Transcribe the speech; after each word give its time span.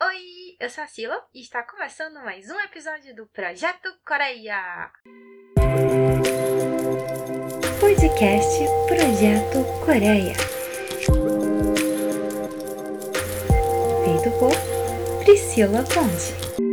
Oi, 0.00 0.56
eu 0.60 0.70
sou 0.70 0.84
a 0.84 0.86
Sila 0.86 1.20
e 1.34 1.40
está 1.40 1.64
começando 1.64 2.14
mais 2.22 2.48
um 2.48 2.60
episódio 2.60 3.12
do 3.12 3.26
Projeto 3.26 3.88
Coreia. 4.06 4.92
Podcast 7.80 8.58
Projeto 8.86 9.64
Coreia. 9.84 10.34
Feito 14.04 14.30
por 14.38 15.24
Priscila 15.24 15.82
Ponte. 15.82 16.67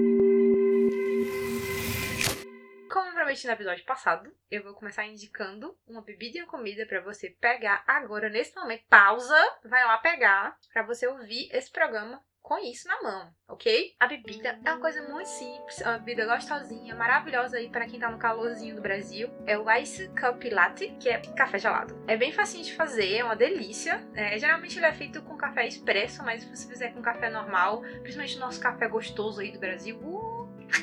No 3.45 3.51
episódio 3.51 3.85
passado, 3.85 4.35
eu 4.49 4.63
vou 4.63 4.73
começar 4.73 5.05
indicando 5.05 5.77
uma 5.85 6.01
bebida 6.01 6.39
e 6.39 6.41
uma 6.41 6.49
comida 6.49 6.83
para 6.87 6.99
você 6.99 7.29
pegar 7.29 7.83
agora, 7.85 8.27
nesse 8.27 8.55
momento. 8.55 8.83
Pausa, 8.89 9.37
vai 9.63 9.85
lá 9.85 9.99
pegar 9.99 10.57
para 10.73 10.81
você 10.81 11.05
ouvir 11.05 11.47
esse 11.51 11.71
programa 11.71 12.25
com 12.45 12.59
isso 12.59 12.87
na 12.87 13.01
mão, 13.01 13.33
ok? 13.47 13.95
A 13.99 14.05
bebida 14.05 14.59
é 14.63 14.71
uma 14.71 14.79
coisa 14.79 15.01
muito 15.09 15.27
simples, 15.27 15.81
é 15.81 15.89
uma 15.89 15.97
bebida 15.97 16.27
gostosinha, 16.27 16.93
maravilhosa 16.93 17.57
aí 17.57 17.69
para 17.69 17.87
quem 17.87 17.99
tá 17.99 18.09
no 18.09 18.19
calorzinho 18.19 18.75
do 18.75 18.83
Brasil. 18.83 19.29
É 19.47 19.57
o 19.57 19.69
Ice 19.77 20.07
Cup 20.09 20.43
Latte, 20.51 20.95
que 20.99 21.09
é 21.09 21.17
café 21.35 21.57
gelado. 21.57 21.99
É 22.07 22.15
bem 22.15 22.31
facinho 22.31 22.63
de 22.63 22.75
fazer, 22.75 23.15
é 23.15 23.23
uma 23.23 23.35
delícia. 23.35 24.07
É, 24.13 24.37
geralmente 24.37 24.77
ele 24.77 24.85
é 24.85 24.93
feito 24.93 25.23
com 25.23 25.35
café 25.35 25.67
expresso, 25.67 26.23
mas 26.23 26.43
se 26.43 26.55
você 26.55 26.67
fizer 26.67 26.93
com 26.93 27.01
café 27.01 27.31
normal, 27.31 27.81
principalmente 28.01 28.37
o 28.37 28.39
nosso 28.39 28.61
café 28.61 28.87
gostoso 28.87 29.41
aí 29.41 29.51
do 29.51 29.59
Brasil, 29.59 29.97
uh, 29.97 30.14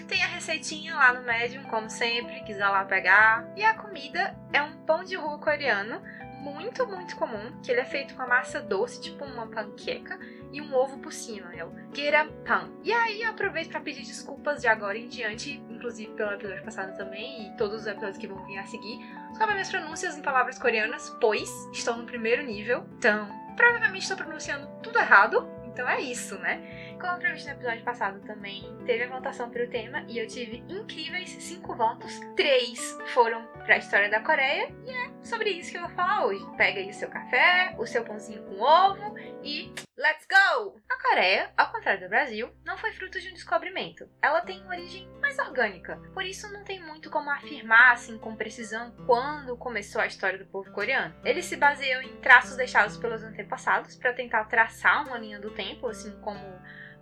tem 0.09 0.23
a 0.23 0.27
receitinha 0.27 0.95
lá 0.95 1.13
no 1.13 1.23
Medium, 1.23 1.65
como 1.65 1.89
sempre, 1.89 2.43
quiser 2.45 2.69
lá 2.69 2.85
pegar. 2.85 3.47
E 3.57 3.65
a 3.65 3.75
comida 3.75 4.37
é 4.53 4.63
um 4.63 4.77
pão 4.85 5.05
de 5.05 5.17
rua 5.17 5.39
coreano, 5.39 6.03
muito, 6.43 6.87
muito 6.87 7.17
comum, 7.17 7.61
que 7.63 7.71
ele 7.71 7.81
é 7.81 7.85
feito 7.85 8.15
com 8.15 8.23
a 8.23 8.27
massa 8.27 8.61
doce, 8.61 9.01
tipo 9.01 9.25
uma 9.25 9.47
panqueca, 9.47 10.19
e 10.51 10.61
um 10.61 10.75
ovo 10.75 10.99
por 10.99 11.13
cima, 11.13 11.55
é 11.55 11.65
o 11.65 11.71
Pan. 12.45 12.71
E 12.83 12.93
aí 12.93 13.23
eu 13.23 13.31
aproveito 13.31 13.71
para 13.71 13.81
pedir 13.81 14.03
desculpas 14.03 14.61
de 14.61 14.67
agora 14.67 14.99
em 14.99 15.09
diante, 15.09 15.63
inclusive 15.71 16.13
pelo 16.15 16.33
episódio 16.33 16.65
passado 16.65 16.97
também, 16.97 17.47
e 17.47 17.57
todos 17.57 17.83
os 17.83 17.87
episódios 17.87 18.19
que 18.19 18.27
vão 18.27 18.45
vir 18.45 18.59
a 18.59 18.67
seguir, 18.67 18.99
sobre 19.39 19.53
minhas 19.55 19.71
pronúncias 19.71 20.17
em 20.19 20.23
palavras 20.23 20.59
coreanas, 20.59 21.09
pois 21.21 21.49
estão 21.73 21.97
no 21.97 22.05
primeiro 22.05 22.43
nível, 22.43 22.85
então 22.99 23.29
provavelmente 23.57 24.03
estou 24.03 24.17
pronunciando 24.17 24.67
tudo 24.83 24.99
errado, 24.99 25.49
então 25.73 25.89
é 25.89 26.01
isso, 26.01 26.39
né? 26.39 26.97
Como 27.01 27.19
previsto 27.19 27.49
no 27.49 27.55
episódio 27.55 27.83
passado 27.83 28.21
também, 28.21 28.63
teve 28.85 29.05
a 29.05 29.09
votação 29.09 29.51
para 29.51 29.65
o 29.65 29.69
tema 29.69 30.05
e 30.07 30.19
eu 30.19 30.27
tive 30.27 30.63
incríveis 30.69 31.31
cinco 31.31 31.75
votos. 31.75 32.13
Três 32.37 32.97
foram 33.15 33.47
para 33.65 33.75
a 33.75 33.79
história 33.79 34.11
da 34.11 34.21
Coreia 34.21 34.69
e 34.87 34.91
é 34.91 35.11
sobre 35.25 35.51
isso 35.51 35.71
que 35.71 35.79
eu 35.79 35.83
vou 35.83 35.91
falar 35.91 36.27
hoje. 36.27 36.45
Pega 36.57 36.81
aí 36.81 36.91
o 36.91 36.95
seu 36.95 37.09
café, 37.09 37.75
o 37.79 37.87
seu 37.87 38.05
pãozinho 38.05 38.43
com 38.45 38.61
ovo 38.61 39.17
e 39.43 39.73
let's 39.97 40.27
go! 40.29 40.79
A 40.91 41.03
Coreia, 41.03 41.51
ao 41.57 41.73
contrário 41.73 42.03
do 42.03 42.09
Brasil, 42.09 42.51
não 42.65 42.77
foi 42.77 42.93
fruto 42.93 43.19
de 43.19 43.31
um 43.31 43.35
descobrimento. 43.35 44.09
Ela 44.21 44.43
tem 44.43 44.61
uma 44.63 44.75
origem 44.75 45.09
mais 45.33 45.39
orgânica. 45.39 46.01
Por 46.13 46.25
isso 46.25 46.53
não 46.53 46.63
tem 46.63 46.85
muito 46.85 47.11
como 47.11 47.31
afirmar 47.31 47.93
assim 47.93 48.19
com 48.19 48.37
precisão 48.37 48.93
quando 49.07 49.57
começou 49.57 50.01
a 50.01 50.07
história 50.07 50.39
do 50.39 50.47
povo 50.47 50.71
coreano. 50.71 51.15
Ele 51.25 51.43
se 51.43 51.57
baseou 51.57 52.03
em 52.03 52.17
traços 52.21 52.57
deixados 52.57 52.97
pelos 52.97 53.23
antepassados 53.23 53.97
para 53.97 54.13
tentar 54.13 54.45
traçar 54.45 55.07
uma 55.07 55.19
linha 55.19 55.41
do 55.41 55.51
tempo, 55.51 55.89
assim 55.89 56.13
como 56.21 56.41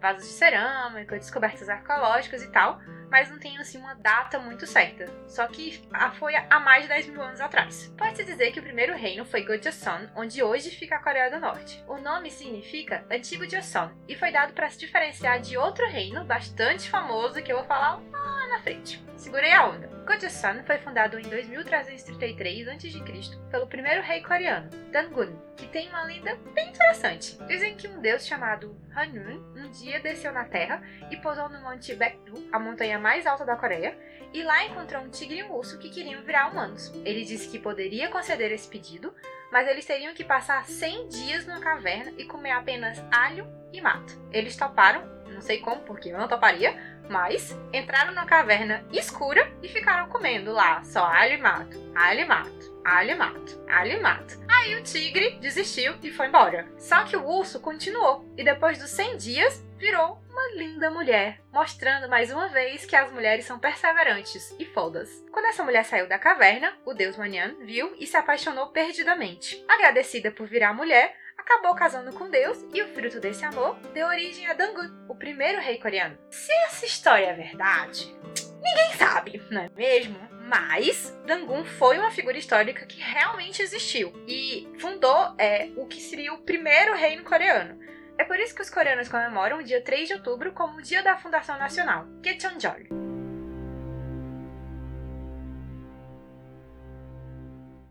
vasos 0.01 0.27
de 0.27 0.35
cerâmica, 0.35 1.17
descobertas 1.17 1.69
arqueológicas 1.69 2.43
e 2.43 2.51
tal, 2.51 2.81
mas 3.11 3.29
não 3.29 3.39
tem 3.39 3.59
assim 3.59 3.79
uma 3.79 3.95
data 3.95 4.39
muito 4.39 4.67
certa. 4.67 5.07
Só 5.27 5.47
que 5.47 5.83
foi 6.19 6.35
há 6.37 6.61
mais 6.61 6.85
de 6.85 6.89
10 6.89 7.09
mil 7.09 7.23
anos 7.23 7.41
atrás. 7.41 7.93
Pode-se 7.99 8.25
dizer 8.25 8.53
que 8.53 8.61
o 8.61 8.63
primeiro 8.63 8.95
reino 8.95 9.25
foi 9.25 9.45
Gojoseon, 9.45 10.07
onde 10.15 10.43
hoje 10.43 10.71
fica 10.71 10.97
a 10.97 11.03
Coreia 11.03 11.31
do 11.31 11.41
Norte. 11.41 11.85
O 11.89 11.99
nome 11.99 12.31
significa 12.31 13.05
Antigo 13.11 13.49
Joseon 13.49 13.91
e 14.09 14.15
foi 14.15 14.31
dado 14.31 14.53
para 14.53 14.71
se 14.71 14.79
diferenciar 14.79 15.41
de 15.41 15.57
outro 15.57 15.87
reino 15.89 16.25
bastante 16.25 16.89
famoso 16.89 17.43
que 17.43 17.53
eu 17.53 17.57
vou 17.57 17.67
falar 17.67 18.01
lá 18.13 18.49
na 18.49 18.61
frente. 18.61 19.05
Segurei 19.17 19.53
a 19.53 19.67
onda. 19.67 19.91
Gojoseon 20.07 20.65
foi 20.65 20.79
fundado 20.79 21.19
em 21.19 21.23
2333 21.23 22.69
a.C. 22.69 23.39
pelo 23.51 23.67
primeiro 23.67 24.03
rei 24.03 24.23
coreano, 24.23 24.69
Dangun, 24.91 25.37
que 25.57 25.67
tem 25.67 25.89
uma 25.89 26.05
lenda 26.05 26.37
bem 26.55 26.71
interessante. 26.71 27.39
Dizem 27.47 27.77
que 27.77 27.87
um 27.87 28.01
deus 28.01 28.27
chamado 28.27 28.77
Hanun 28.95 29.50
dia 29.71 30.01
desceu 30.01 30.33
na 30.33 30.45
Terra 30.45 30.83
e 31.11 31.17
pousou 31.17 31.49
no 31.49 31.61
Monte 31.63 31.95
Baekdu, 31.95 32.49
a 32.53 32.59
montanha 32.59 32.99
mais 32.99 33.27
alta 33.27 33.45
da 33.45 33.57
Coreia, 33.57 33.97
e 34.33 34.43
lá 34.43 34.65
encontrou 34.65 35.03
um 35.03 35.11
tigre 35.11 35.39
e 35.39 35.43
um 35.43 35.53
urso 35.53 35.79
que 35.79 35.91
queriam 35.91 36.23
virar 36.23 36.51
humanos. 36.51 36.93
Ele 37.05 37.25
disse 37.25 37.49
que 37.49 37.59
poderia 37.59 38.09
conceder 38.09 38.53
esse 38.53 38.69
pedido, 38.69 39.15
mas 39.51 39.67
eles 39.67 39.85
teriam 39.85 40.15
que 40.15 40.25
passar 40.25 40.65
100 40.65 41.09
dias 41.09 41.47
numa 41.47 41.61
caverna 41.61 42.13
e 42.17 42.25
comer 42.25 42.53
apenas 42.53 43.03
alho 43.11 43.47
e 43.73 43.81
mato. 43.81 44.13
Eles 44.31 44.57
toparam, 44.57 45.05
não 45.27 45.41
sei 45.41 45.59
como, 45.59 45.83
porque 45.83 46.11
eu 46.11 46.19
não 46.19 46.29
toparia, 46.29 46.77
mas 47.09 47.59
entraram 47.73 48.13
na 48.13 48.25
caverna 48.25 48.85
escura 48.93 49.53
e 49.63 49.69
ficaram 49.69 50.09
comendo 50.09 50.53
lá 50.53 50.83
só 50.85 51.05
alho 51.05 51.35
e 51.35 51.39
mato, 51.39 51.77
alho 51.95 52.21
e 52.21 52.25
mato, 52.25 52.81
alho 52.85 53.11
e 53.11 53.15
mato, 53.17 53.65
alho 53.69 53.93
e 53.93 54.01
mato. 54.01 54.39
Aí 54.61 54.75
o 54.77 54.83
tigre 54.83 55.39
desistiu 55.41 55.95
e 56.03 56.11
foi 56.11 56.27
embora. 56.27 56.71
Só 56.77 57.03
que 57.05 57.17
o 57.17 57.27
urso 57.27 57.61
continuou 57.61 58.31
e 58.37 58.45
depois 58.45 58.79
dos 58.79 58.91
100 58.91 59.17
dias 59.17 59.65
virou 59.79 60.23
uma 60.29 60.53
linda 60.55 60.91
mulher, 60.91 61.41
mostrando 61.51 62.11
mais 62.11 62.31
uma 62.31 62.47
vez 62.47 62.85
que 62.85 62.95
as 62.95 63.11
mulheres 63.11 63.47
são 63.47 63.59
perseverantes 63.59 64.55
e 64.59 64.67
fodas. 64.67 65.09
Quando 65.33 65.47
essa 65.47 65.65
mulher 65.65 65.87
saiu 65.87 66.07
da 66.07 66.19
caverna, 66.19 66.77
o 66.85 66.93
deus 66.93 67.17
Manyan 67.17 67.57
viu 67.65 67.97
e 67.99 68.07
se 68.07 68.19
apaixonou 68.19 68.67
perdidamente. 68.67 69.65
Agradecida 69.67 70.31
por 70.31 70.47
virar 70.47 70.75
mulher, 70.75 71.17
acabou 71.39 71.75
casando 71.75 72.13
com 72.13 72.29
Deus 72.29 72.63
e 72.75 72.83
o 72.83 72.89
fruto 72.89 73.19
desse 73.19 73.47
amor 73.47 73.77
deu 73.95 74.07
origem 74.09 74.47
a 74.47 74.53
Dangun, 74.53 75.07
o 75.09 75.15
primeiro 75.15 75.59
rei 75.59 75.79
coreano. 75.79 76.19
Se 76.31 76.53
essa 76.67 76.85
história 76.85 77.29
é 77.29 77.33
verdade, 77.33 78.15
ninguém 78.63 78.93
sabe, 78.99 79.43
não 79.51 79.63
é 79.63 79.71
mesmo? 79.71 80.40
Mas 80.51 81.17
Dangun 81.27 81.65
foi 81.65 81.97
uma 81.97 82.11
figura 82.11 82.37
histórica 82.37 82.85
que 82.85 83.01
realmente 83.01 83.63
existiu 83.63 84.13
e 84.27 84.69
fundou 84.81 85.33
é, 85.39 85.71
o 85.77 85.87
que 85.87 86.01
seria 86.01 86.35
o 86.35 86.43
primeiro 86.43 86.93
reino 86.97 87.23
coreano. 87.23 87.81
É 88.19 88.25
por 88.25 88.37
isso 88.37 88.53
que 88.53 88.61
os 88.61 88.69
coreanos 88.69 89.09
comemoram 89.09 89.59
o 89.59 89.63
dia 89.63 89.81
3 89.81 90.09
de 90.09 90.15
outubro 90.15 90.51
como 90.53 90.79
o 90.79 90.83
dia 90.83 91.05
da 91.05 91.17
fundação 91.17 91.57
nacional, 91.57 92.05
Gyecheonjeol. 92.21 92.81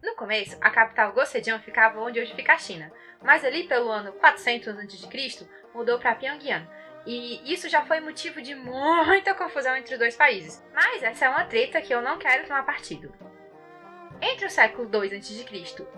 No 0.03 0.15
começo, 0.17 0.57
a 0.59 0.69
capital 0.69 1.13
Gosejeon 1.13 1.59
ficava 1.59 2.01
onde 2.01 2.19
hoje 2.19 2.35
fica 2.35 2.55
a 2.55 2.57
China, 2.57 2.91
mas 3.23 3.45
ali 3.45 3.69
pelo 3.69 3.89
ano 3.89 4.11
400 4.11 4.77
a.C. 4.77 5.47
mudou 5.73 5.97
para 5.97 6.15
Pyongyang, 6.15 6.67
e 7.05 7.53
isso 7.53 7.69
já 7.69 7.85
foi 7.85 7.99
motivo 7.99 8.41
de 8.41 8.55
muita 8.55 9.33
confusão 9.33 9.75
entre 9.75 9.93
os 9.93 9.99
dois 9.99 10.15
países. 10.15 10.63
Mas 10.73 11.03
essa 11.03 11.25
é 11.25 11.29
uma 11.29 11.45
treta 11.45 11.81
que 11.81 11.93
eu 11.93 12.01
não 12.01 12.17
quero 12.17 12.47
tomar 12.47 12.65
partido. 12.65 13.13
Entre 14.21 14.45
o 14.45 14.49
século 14.49 14.87
2 14.87 15.13
a.C. 15.13 15.45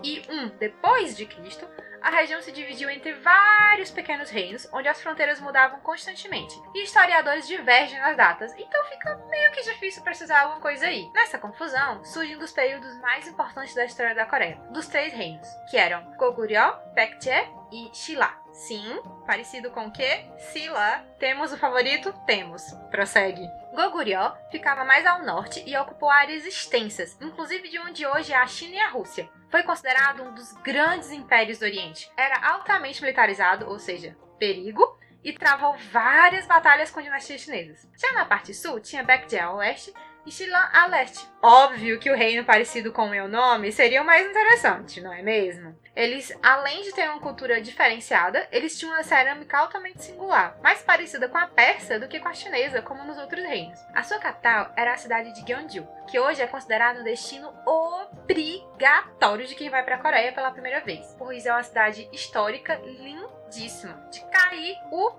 e 0.02 0.22
1 0.28 0.48
depois 0.58 1.16
de 1.16 1.26
Cristo, 1.26 1.66
a 2.00 2.10
região 2.10 2.40
se 2.40 2.52
dividiu 2.52 2.90
entre 2.90 3.12
vários 3.14 3.90
pequenos 3.90 4.30
reinos, 4.30 4.68
onde 4.72 4.88
as 4.88 5.00
fronteiras 5.00 5.40
mudavam 5.40 5.80
constantemente, 5.80 6.60
e 6.74 6.82
historiadores 6.82 7.46
divergem 7.46 7.98
nas 8.00 8.16
datas, 8.16 8.52
então 8.58 8.84
fica 8.84 9.16
meio 9.28 9.52
que 9.52 9.62
difícil 9.62 10.02
precisar 10.02 10.40
alguma 10.40 10.60
coisa 10.60 10.86
aí. 10.86 11.08
Nessa 11.14 11.38
confusão, 11.38 12.04
surgem 12.04 12.36
um 12.36 12.40
dos 12.40 12.52
períodos 12.52 12.96
mais 13.00 13.26
importantes 13.28 13.74
da 13.74 13.84
história 13.84 14.14
da 14.14 14.26
Coreia, 14.26 14.60
dos 14.70 14.88
três 14.88 15.12
reinos, 15.12 15.48
que 15.70 15.76
eram 15.76 16.02
Goguryeo, 16.16 16.74
Baekje 16.94 17.48
e 17.70 17.90
Shilla. 17.92 18.41
Sim, 18.52 19.00
parecido 19.26 19.70
com 19.70 19.90
que? 19.90 20.24
Silla. 20.52 21.04
Temos 21.18 21.52
o 21.52 21.58
favorito? 21.58 22.12
Temos. 22.26 22.62
Prossegue. 22.90 23.48
Goguryeo 23.74 24.32
ficava 24.50 24.84
mais 24.84 25.06
ao 25.06 25.24
norte 25.24 25.62
e 25.66 25.76
ocupou 25.76 26.10
áreas 26.10 26.44
extensas, 26.44 27.16
inclusive 27.20 27.68
de 27.68 27.78
onde 27.78 28.06
hoje 28.06 28.32
é 28.32 28.36
a 28.36 28.46
China 28.46 28.74
e 28.74 28.80
a 28.80 28.90
Rússia. 28.90 29.28
Foi 29.50 29.62
considerado 29.62 30.22
um 30.22 30.34
dos 30.34 30.52
grandes 30.62 31.10
impérios 31.10 31.58
do 31.58 31.64
Oriente. 31.64 32.10
Era 32.16 32.46
altamente 32.52 33.00
militarizado, 33.00 33.68
ou 33.68 33.78
seja, 33.78 34.16
perigo, 34.38 34.98
e 35.24 35.32
travou 35.32 35.76
várias 35.90 36.46
batalhas 36.46 36.90
com 36.90 37.00
dinastias 37.00 37.40
chinesas. 37.40 37.88
Já 37.96 38.12
na 38.12 38.24
parte 38.24 38.52
sul, 38.52 38.80
tinha 38.80 39.02
Baekje 39.02 39.38
ao 39.38 39.56
oeste 39.56 39.94
Xilan 40.30 40.68
a 40.72 40.86
leste. 40.86 41.26
Óbvio 41.42 41.98
que 41.98 42.10
o 42.10 42.16
reino 42.16 42.44
parecido 42.44 42.92
com 42.92 43.06
o 43.06 43.10
meu 43.10 43.26
nome 43.26 43.72
seria 43.72 44.00
o 44.00 44.04
mais 44.04 44.28
interessante, 44.28 45.00
não 45.00 45.12
é 45.12 45.22
mesmo? 45.22 45.76
Eles, 45.94 46.32
além 46.42 46.82
de 46.82 46.92
ter 46.92 47.08
uma 47.08 47.20
cultura 47.20 47.60
diferenciada, 47.60 48.48
eles 48.50 48.78
tinham 48.78 48.94
uma 48.94 49.02
cerâmica 49.02 49.58
altamente 49.58 50.04
singular, 50.04 50.56
mais 50.62 50.80
parecida 50.82 51.28
com 51.28 51.36
a 51.36 51.46
persa 51.46 51.98
do 51.98 52.08
que 52.08 52.18
com 52.20 52.28
a 52.28 52.32
chinesa, 52.32 52.80
como 52.80 53.04
nos 53.04 53.18
outros 53.18 53.42
reinos. 53.42 53.78
A 53.94 54.02
sua 54.02 54.18
capital 54.18 54.72
era 54.76 54.94
a 54.94 54.96
cidade 54.96 55.34
de 55.34 55.44
Gyeongju, 55.44 55.86
que 56.08 56.18
hoje 56.18 56.40
é 56.40 56.46
considerado 56.46 57.00
um 57.00 57.04
destino 57.04 57.52
obrigatório 57.66 59.46
de 59.46 59.54
quem 59.54 59.68
vai 59.68 59.82
para 59.82 59.96
a 59.96 60.00
Coreia 60.00 60.32
pela 60.32 60.50
primeira 60.50 60.80
vez, 60.80 61.14
pois 61.18 61.44
é 61.44 61.52
uma 61.52 61.62
cidade 61.62 62.08
histórica 62.12 62.80
lindíssima, 62.84 64.08
de 64.10 64.20
cair 64.30 64.76
o 64.90 65.12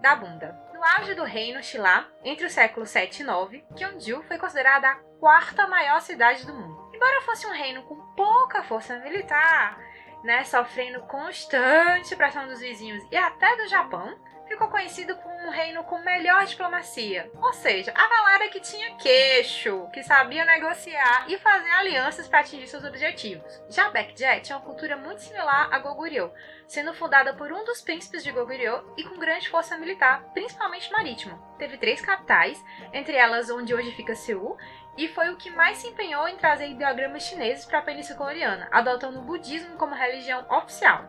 da 0.00 0.14
bunda. 0.14 0.58
No 0.72 0.82
auge 0.82 1.14
do 1.14 1.24
reino 1.24 1.62
Xilá, 1.62 2.06
entre 2.22 2.46
os 2.46 2.52
séculos 2.52 2.90
7 2.90 3.20
e 3.20 3.24
9, 3.24 3.64
Gyeongju 3.74 4.22
foi 4.24 4.38
considerada 4.38 4.88
a 4.88 4.94
quarta 5.18 5.66
maior 5.66 6.00
cidade 6.00 6.46
do 6.46 6.54
mundo. 6.54 6.90
Embora 6.94 7.22
fosse 7.22 7.46
um 7.46 7.52
reino 7.52 7.82
com 7.84 7.96
pouca 8.14 8.62
força 8.62 8.98
militar, 8.98 9.78
né, 10.22 10.44
sofrendo 10.44 11.00
constante 11.02 12.16
pressão 12.16 12.46
dos 12.46 12.60
vizinhos 12.60 13.02
e 13.10 13.16
até 13.16 13.56
do 13.56 13.68
Japão, 13.68 14.18
ficou 14.46 14.68
conhecido 14.68 15.16
como 15.16 15.34
um 15.46 15.50
reino 15.50 15.84
com 15.84 15.98
melhor 15.98 16.44
diplomacia. 16.44 17.30
Ou 17.40 17.52
seja, 17.52 17.92
a 17.94 18.08
galera 18.08 18.48
que 18.48 18.60
tinha 18.60 18.96
queixo, 18.96 19.88
que 19.92 20.02
sabia 20.02 20.44
negociar 20.44 21.26
e 21.28 21.38
fazer 21.38 21.70
alianças 21.70 22.28
para 22.28 22.40
atingir 22.40 22.66
seus 22.66 22.84
objetivos. 22.84 23.62
Já 23.68 23.90
Baekje 23.90 24.40
tinha 24.40 24.58
uma 24.58 24.64
cultura 24.64 24.96
muito 24.96 25.20
similar 25.20 25.68
a 25.72 25.78
Goguryeo, 25.78 26.32
sendo 26.66 26.94
fundada 26.94 27.34
por 27.34 27.52
um 27.52 27.64
dos 27.64 27.80
príncipes 27.80 28.24
de 28.24 28.32
Goguryeo 28.32 28.94
e 28.96 29.04
com 29.04 29.18
grande 29.18 29.48
força 29.48 29.76
militar, 29.78 30.22
principalmente 30.32 30.90
marítima. 30.92 31.40
Teve 31.58 31.78
três 31.78 32.00
capitais, 32.00 32.62
entre 32.92 33.16
elas 33.16 33.50
onde 33.50 33.74
hoje 33.74 33.92
fica 33.92 34.14
Seul, 34.14 34.56
e 34.96 35.08
foi 35.08 35.28
o 35.28 35.36
que 35.36 35.50
mais 35.50 35.78
se 35.78 35.88
empenhou 35.88 36.26
em 36.26 36.36
trazer 36.36 36.68
ideogramas 36.68 37.22
chineses 37.22 37.64
para 37.66 37.80
a 37.80 37.82
Península 37.82 38.18
Coreana, 38.18 38.68
adotando 38.72 39.20
o 39.20 39.22
budismo 39.22 39.76
como 39.76 39.94
religião 39.94 40.44
oficial. 40.50 41.04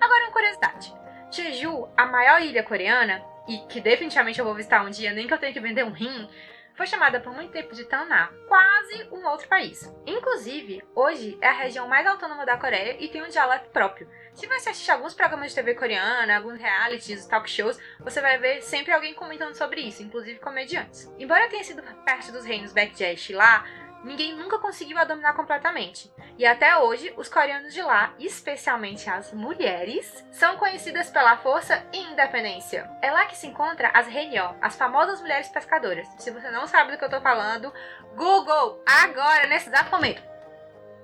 Agora 0.00 0.24
uma 0.24 0.32
curiosidade. 0.32 0.94
Jeju, 1.30 1.88
a 1.96 2.06
maior 2.06 2.40
ilha 2.42 2.62
coreana, 2.62 3.22
e 3.46 3.58
que 3.68 3.80
definitivamente 3.80 4.38
eu 4.38 4.44
vou 4.44 4.54
visitar 4.54 4.84
um 4.84 4.90
dia, 4.90 5.12
nem 5.12 5.26
que 5.26 5.34
eu 5.34 5.38
tenha 5.38 5.52
que 5.52 5.60
vender 5.60 5.84
um 5.84 5.92
rim, 5.92 6.28
foi 6.78 6.86
chamada 6.86 7.18
por 7.18 7.34
muito 7.34 7.50
tempo 7.50 7.74
de 7.74 7.84
Tana, 7.84 8.30
quase 8.46 9.08
um 9.10 9.26
outro 9.26 9.48
país. 9.48 9.92
Inclusive, 10.06 10.80
hoje 10.94 11.36
é 11.40 11.48
a 11.48 11.52
região 11.52 11.88
mais 11.88 12.06
autônoma 12.06 12.46
da 12.46 12.56
Coreia 12.56 12.96
e 13.00 13.08
tem 13.08 13.20
um 13.20 13.28
dialeto 13.28 13.68
próprio. 13.70 14.08
Se 14.32 14.46
você 14.46 14.70
assistir 14.70 14.92
alguns 14.92 15.12
programas 15.12 15.48
de 15.48 15.56
TV 15.56 15.74
coreana, 15.74 16.36
alguns 16.36 16.60
realities, 16.60 17.26
talk 17.26 17.50
shows, 17.50 17.76
você 17.98 18.20
vai 18.20 18.38
ver 18.38 18.62
sempre 18.62 18.92
alguém 18.92 19.12
comentando 19.12 19.54
sobre 19.54 19.80
isso, 19.80 20.04
inclusive 20.04 20.38
comediantes. 20.38 21.12
Embora 21.18 21.48
tenha 21.48 21.64
sido 21.64 21.82
parte 22.04 22.30
dos 22.30 22.44
reinos 22.44 22.72
Baekje 22.72 23.32
lá, 23.32 23.66
ninguém 24.04 24.34
nunca 24.34 24.58
conseguiu 24.58 24.98
a 24.98 25.04
dominar 25.04 25.34
completamente. 25.34 26.12
E 26.36 26.46
até 26.46 26.76
hoje, 26.76 27.12
os 27.16 27.28
coreanos 27.28 27.74
de 27.74 27.82
lá, 27.82 28.14
especialmente 28.18 29.10
as 29.10 29.32
mulheres, 29.32 30.24
são 30.30 30.56
conhecidas 30.56 31.10
pela 31.10 31.36
força 31.38 31.84
e 31.92 31.98
independência. 31.98 32.90
É 33.02 33.10
lá 33.10 33.26
que 33.26 33.36
se 33.36 33.46
encontra 33.46 33.90
as 33.94 34.06
Renyo, 34.06 34.54
as 34.60 34.76
famosas 34.76 35.20
mulheres 35.20 35.48
pescadoras. 35.48 36.06
Se 36.18 36.30
você 36.30 36.50
não 36.50 36.66
sabe 36.66 36.92
do 36.92 36.98
que 36.98 37.04
eu 37.04 37.10
tô 37.10 37.20
falando, 37.20 37.72
Google 38.14 38.82
agora, 38.86 39.46
nesse 39.46 39.68
exato 39.68 39.90
momento. 39.90 40.22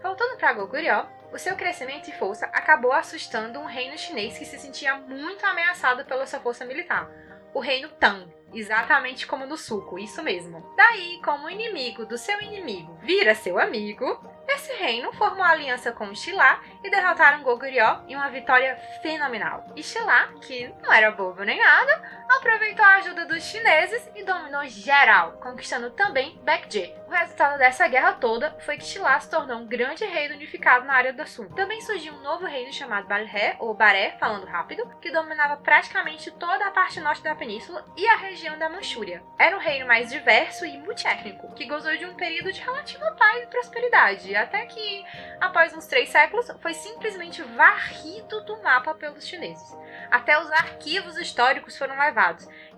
Voltando 0.02 0.36
para 0.36 0.52
Goguryeo, 0.52 1.06
o 1.32 1.38
seu 1.38 1.56
crescimento 1.56 2.08
e 2.08 2.12
força 2.12 2.46
acabou 2.46 2.92
assustando 2.92 3.58
um 3.58 3.64
reino 3.64 3.98
chinês 3.98 4.38
que 4.38 4.44
se 4.44 4.58
sentia 4.58 4.94
muito 4.94 5.44
ameaçado 5.44 6.04
pela 6.04 6.26
sua 6.26 6.38
força 6.38 6.64
militar, 6.64 7.10
o 7.52 7.58
reino 7.58 7.88
Tang. 7.88 8.32
Exatamente 8.54 9.26
como 9.26 9.46
no 9.46 9.56
suco, 9.56 9.98
isso 9.98 10.22
mesmo. 10.22 10.64
Daí, 10.76 11.20
como 11.24 11.46
o 11.46 11.50
inimigo 11.50 12.06
do 12.06 12.16
seu 12.16 12.40
inimigo 12.40 12.96
vira 13.02 13.34
seu 13.34 13.58
amigo, 13.58 14.06
esse 14.46 14.72
reino 14.74 15.12
formou 15.14 15.44
aliança 15.44 15.90
com 15.90 16.06
o 16.06 16.14
Xilá 16.14 16.62
e 16.82 16.90
derrotaram 16.90 17.42
Goguryeo 17.42 18.04
em 18.06 18.14
uma 18.14 18.30
vitória 18.30 18.76
fenomenal. 19.02 19.66
E 19.74 19.82
Xilá, 19.82 20.28
que 20.40 20.72
não 20.82 20.92
era 20.92 21.10
bobo 21.10 21.42
nem 21.42 21.58
nada, 21.58 22.23
aproveitou 22.28 22.84
a 22.84 22.96
ajuda 22.96 23.26
dos 23.26 23.42
chineses 23.42 24.10
e 24.14 24.24
dominou 24.24 24.64
geral, 24.66 25.32
conquistando 25.32 25.90
também 25.90 26.38
Baekje. 26.42 26.94
O 27.06 27.10
resultado 27.10 27.58
dessa 27.58 27.86
guerra 27.86 28.14
toda 28.14 28.56
foi 28.60 28.76
que 28.76 28.84
Xilá 28.84 29.18
se 29.20 29.30
tornou 29.30 29.58
um 29.58 29.66
grande 29.66 30.04
reino 30.04 30.34
unificado 30.34 30.84
na 30.84 30.94
área 30.94 31.12
do 31.12 31.26
sul. 31.26 31.48
Também 31.50 31.80
surgiu 31.80 32.12
um 32.12 32.22
novo 32.22 32.44
reino 32.46 32.72
chamado 32.72 33.06
Balhae, 33.06 33.56
ou 33.58 33.74
Baré, 33.74 34.16
falando 34.18 34.46
rápido, 34.46 34.88
que 35.00 35.10
dominava 35.10 35.56
praticamente 35.56 36.30
toda 36.32 36.66
a 36.66 36.70
parte 36.70 37.00
norte 37.00 37.22
da 37.22 37.34
península 37.34 37.84
e 37.96 38.06
a 38.06 38.16
região 38.16 38.58
da 38.58 38.68
Manchúria. 38.68 39.22
Era 39.38 39.56
um 39.56 39.60
reino 39.60 39.86
mais 39.86 40.10
diverso 40.10 40.64
e 40.66 40.76
multiétnico, 40.78 41.54
que 41.54 41.66
gozou 41.66 41.96
de 41.96 42.04
um 42.04 42.14
período 42.14 42.52
de 42.52 42.60
relativa 42.60 43.12
paz 43.12 43.42
e 43.42 43.46
prosperidade, 43.46 44.34
até 44.34 44.66
que, 44.66 45.04
após 45.40 45.74
uns 45.74 45.86
três 45.86 46.08
séculos, 46.08 46.50
foi 46.60 46.74
simplesmente 46.74 47.42
varrido 47.42 48.44
do 48.44 48.62
mapa 48.62 48.94
pelos 48.94 49.26
chineses. 49.26 49.76
Até 50.10 50.38
os 50.40 50.50
arquivos 50.50 51.16
históricos 51.16 51.76
foram 51.76 51.98
levados, 51.98 52.13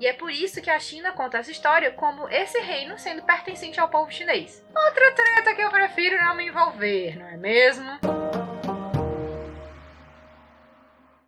e 0.01 0.07
é 0.07 0.13
por 0.13 0.31
isso 0.31 0.61
que 0.63 0.71
a 0.71 0.79
China 0.79 1.13
conta 1.13 1.39
essa 1.39 1.51
história 1.51 1.93
como 1.93 2.29
esse 2.29 2.59
reino 2.61 2.99
sendo 2.99 3.23
pertencente 3.23 3.79
ao 3.79 3.89
povo 3.89 4.11
chinês. 4.11 4.65
Outra 4.75 5.13
treta 5.13 5.55
que 5.55 5.63
eu 5.63 5.71
prefiro 5.71 6.17
não 6.25 6.35
me 6.35 6.47
envolver, 6.47 7.17
não 7.17 7.27
é 7.27 7.37
mesmo? 7.37 7.99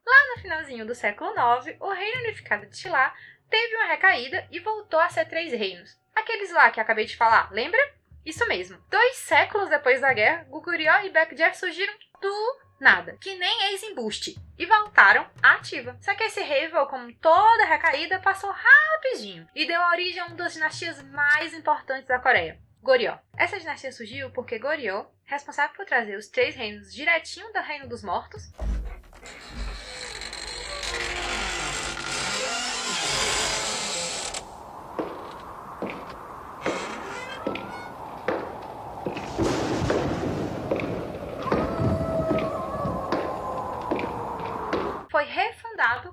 Lá 0.07 0.35
no 0.35 0.41
finalzinho 0.41 0.87
do 0.87 0.95
século 0.95 1.31
IX, 1.31 1.77
o 1.81 1.91
reino 1.91 2.21
unificado 2.21 2.67
de 2.67 2.77
Xilá 2.77 3.15
teve 3.51 3.77
uma 3.77 3.87
recaída 3.87 4.47
e 4.51 4.59
voltou 4.59 5.01
a 5.01 5.09
ser 5.09 5.27
três 5.27 5.53
reinos. 5.53 5.99
Aqueles 6.15 6.53
lá 6.53 6.71
que 6.71 6.81
acabei 6.81 7.05
de 7.05 7.17
falar, 7.17 7.51
lembra? 7.53 7.81
Isso 8.25 8.47
mesmo. 8.47 8.79
Dois 8.91 9.17
séculos 9.17 9.71
depois 9.71 10.01
da 10.01 10.13
guerra, 10.13 10.45
Goguryeo 10.51 11.07
e 11.07 11.11
Baekje 11.11 11.55
surgiram 11.55 11.95
do 12.21 12.68
nada, 12.81 13.17
que 13.21 13.35
nem 13.35 13.73
ex-embuste, 13.73 14.39
e 14.59 14.67
voltaram 14.67 15.27
ativa. 15.43 15.97
Só 16.01 16.15
que 16.15 16.25
esse 16.25 16.43
rival, 16.43 16.89
como 16.89 17.13
toda 17.15 17.65
recaída, 17.65 18.19
passou 18.21 18.51
rapidinho 18.51 19.49
e 19.55 19.67
deu 19.67 19.81
origem 19.81 20.21
a 20.21 20.27
uma 20.27 20.37
das 20.37 20.55
dinastias 20.55 21.03
mais 21.03 21.55
importantes 21.55 22.07
da 22.07 22.19
Coreia, 22.19 22.59
Goryeo. 22.83 23.19
Essa 23.37 23.59
dinastia 23.59 23.93
surgiu 23.93 24.31
porque 24.31 24.59
Goryeo, 24.59 25.07
responsável 25.25 25.75
por 25.77 25.87
trazer 25.87 26.17
os 26.17 26.29
três 26.29 26.55
reinos 26.55 26.93
direitinho 26.93 27.53
do 27.53 27.61
Reino 27.61 27.89
dos 27.89 28.03
Mortos, 28.03 28.51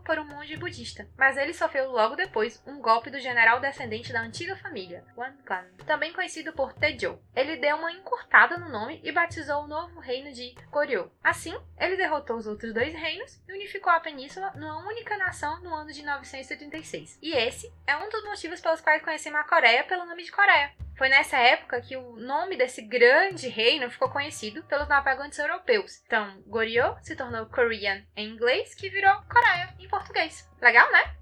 por 0.06 0.20
um 0.20 0.24
monge 0.24 0.56
budista, 0.56 1.10
mas 1.18 1.36
ele 1.36 1.54
sofreu 1.54 1.92
logo 1.92 2.16
depois 2.16 2.62
um 2.66 2.80
golpe 2.80 3.10
do 3.10 3.20
general 3.20 3.60
descendente 3.60 4.14
da 4.14 4.22
antiga 4.22 4.56
família, 4.56 5.04
Wan 5.18 5.34
Gan, 5.44 5.66
também 5.86 6.14
conhecido 6.14 6.54
por 6.54 6.72
Taejo. 6.74 7.20
Ele 7.36 7.58
deu 7.58 7.76
uma 7.76 7.92
encurtada 7.92 8.58
no 8.58 8.70
nome 8.70 9.02
e 9.04 9.12
batizou 9.12 9.64
o 9.64 9.68
novo 9.68 10.00
reino 10.00 10.32
de 10.32 10.56
Goryeo. 10.70 11.12
Assim, 11.24 11.58
ele 11.78 11.98
derrotou 11.98 12.38
os 12.38 12.46
outros 12.46 12.72
dois 12.74 12.94
reinos 12.94 13.42
e 13.48 13.54
unificou 13.54 13.92
a 13.92 14.00
península 14.00 14.52
numa 14.56 14.88
única 14.88 15.18
nação 15.18 15.60
no 15.62 15.74
ano 15.74 15.92
de 15.92 16.04
936. 16.04 17.18
E 17.22 17.34
esse 17.34 17.74
é 17.88 17.98
um 17.98 18.08
dos 18.10 18.24
motivos 18.24 18.62
pelos 18.62 18.82
quais 18.82 19.04
conhecemos 19.04 19.40
a 19.40 19.44
Coreia 19.44 19.84
pelo 19.84 20.06
nome 20.06 20.24
de 20.24 20.32
Coreia. 20.32 20.85
Foi 20.98 21.10
nessa 21.10 21.38
época 21.38 21.82
que 21.82 21.98
o 21.98 22.16
nome 22.16 22.56
desse 22.56 22.82
grande 22.82 23.50
reino 23.50 23.92
ficou 23.92 24.10
conhecido 24.10 24.64
pelos 24.64 24.88
navegantes 24.88 25.38
europeus. 25.38 26.02
Então, 26.06 26.42
Goryeo 26.48 26.96
se 27.02 27.18
tornou 27.18 27.46
Korean 27.48 28.02
em 28.16 28.30
inglês, 28.30 28.74
que 28.74 28.90
virou 28.90 29.14
Coreia 29.24 29.74
em 29.78 29.90
português. 29.90 30.50
Legal, 30.62 30.90
né? 30.94 31.16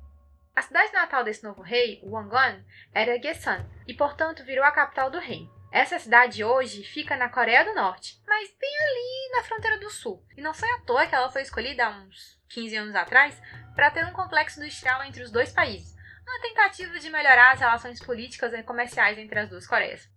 A 0.55 0.62
cidade 0.62 0.93
natal 0.93 1.24
desse 1.24 1.43
novo 1.43 1.63
rei, 1.63 2.00
Wangon, 2.03 2.62
era 2.93 3.17
Gyesan, 3.17 3.65
e 3.88 3.95
portanto 3.95 4.45
virou 4.45 4.63
a 4.63 4.71
capital 4.71 5.09
do 5.09 5.17
reino. 5.17 5.51
Essa 5.71 5.98
cidade 5.98 6.43
hoje 6.43 6.83
fica 6.83 7.17
na 7.17 7.29
Coreia 7.29 7.65
do 7.65 7.74
Norte, 7.74 8.21
mas 8.27 8.55
bem 8.59 8.77
ali 8.79 9.36
na 9.36 9.43
fronteira 9.43 9.79
do 9.79 9.89
sul. 9.89 10.24
E 10.38 10.41
não 10.41 10.53
foi 10.53 10.69
à 10.69 10.81
toa 10.81 11.07
que 11.07 11.15
ela 11.15 11.31
foi 11.31 11.41
escolhida 11.41 11.88
há 11.88 11.89
uns 11.89 12.39
15 12.50 12.75
anos 12.75 12.95
atrás 12.95 13.41
para 13.74 13.89
ter 13.89 14.05
um 14.05 14.13
complexo 14.13 14.59
industrial 14.59 15.03
entre 15.03 15.24
os 15.24 15.31
dois 15.31 15.51
países 15.51 15.92
uma 16.25 16.42
tentativa 16.42 17.00
de 17.00 17.10
melhorar 17.10 17.53
as 17.53 17.60
relações 17.60 18.00
políticas 18.00 18.53
e 18.53 18.63
comerciais 18.63 19.18
entre 19.18 19.39
as 19.39 19.50
duas 19.50 19.68
Coreias. 19.68 20.10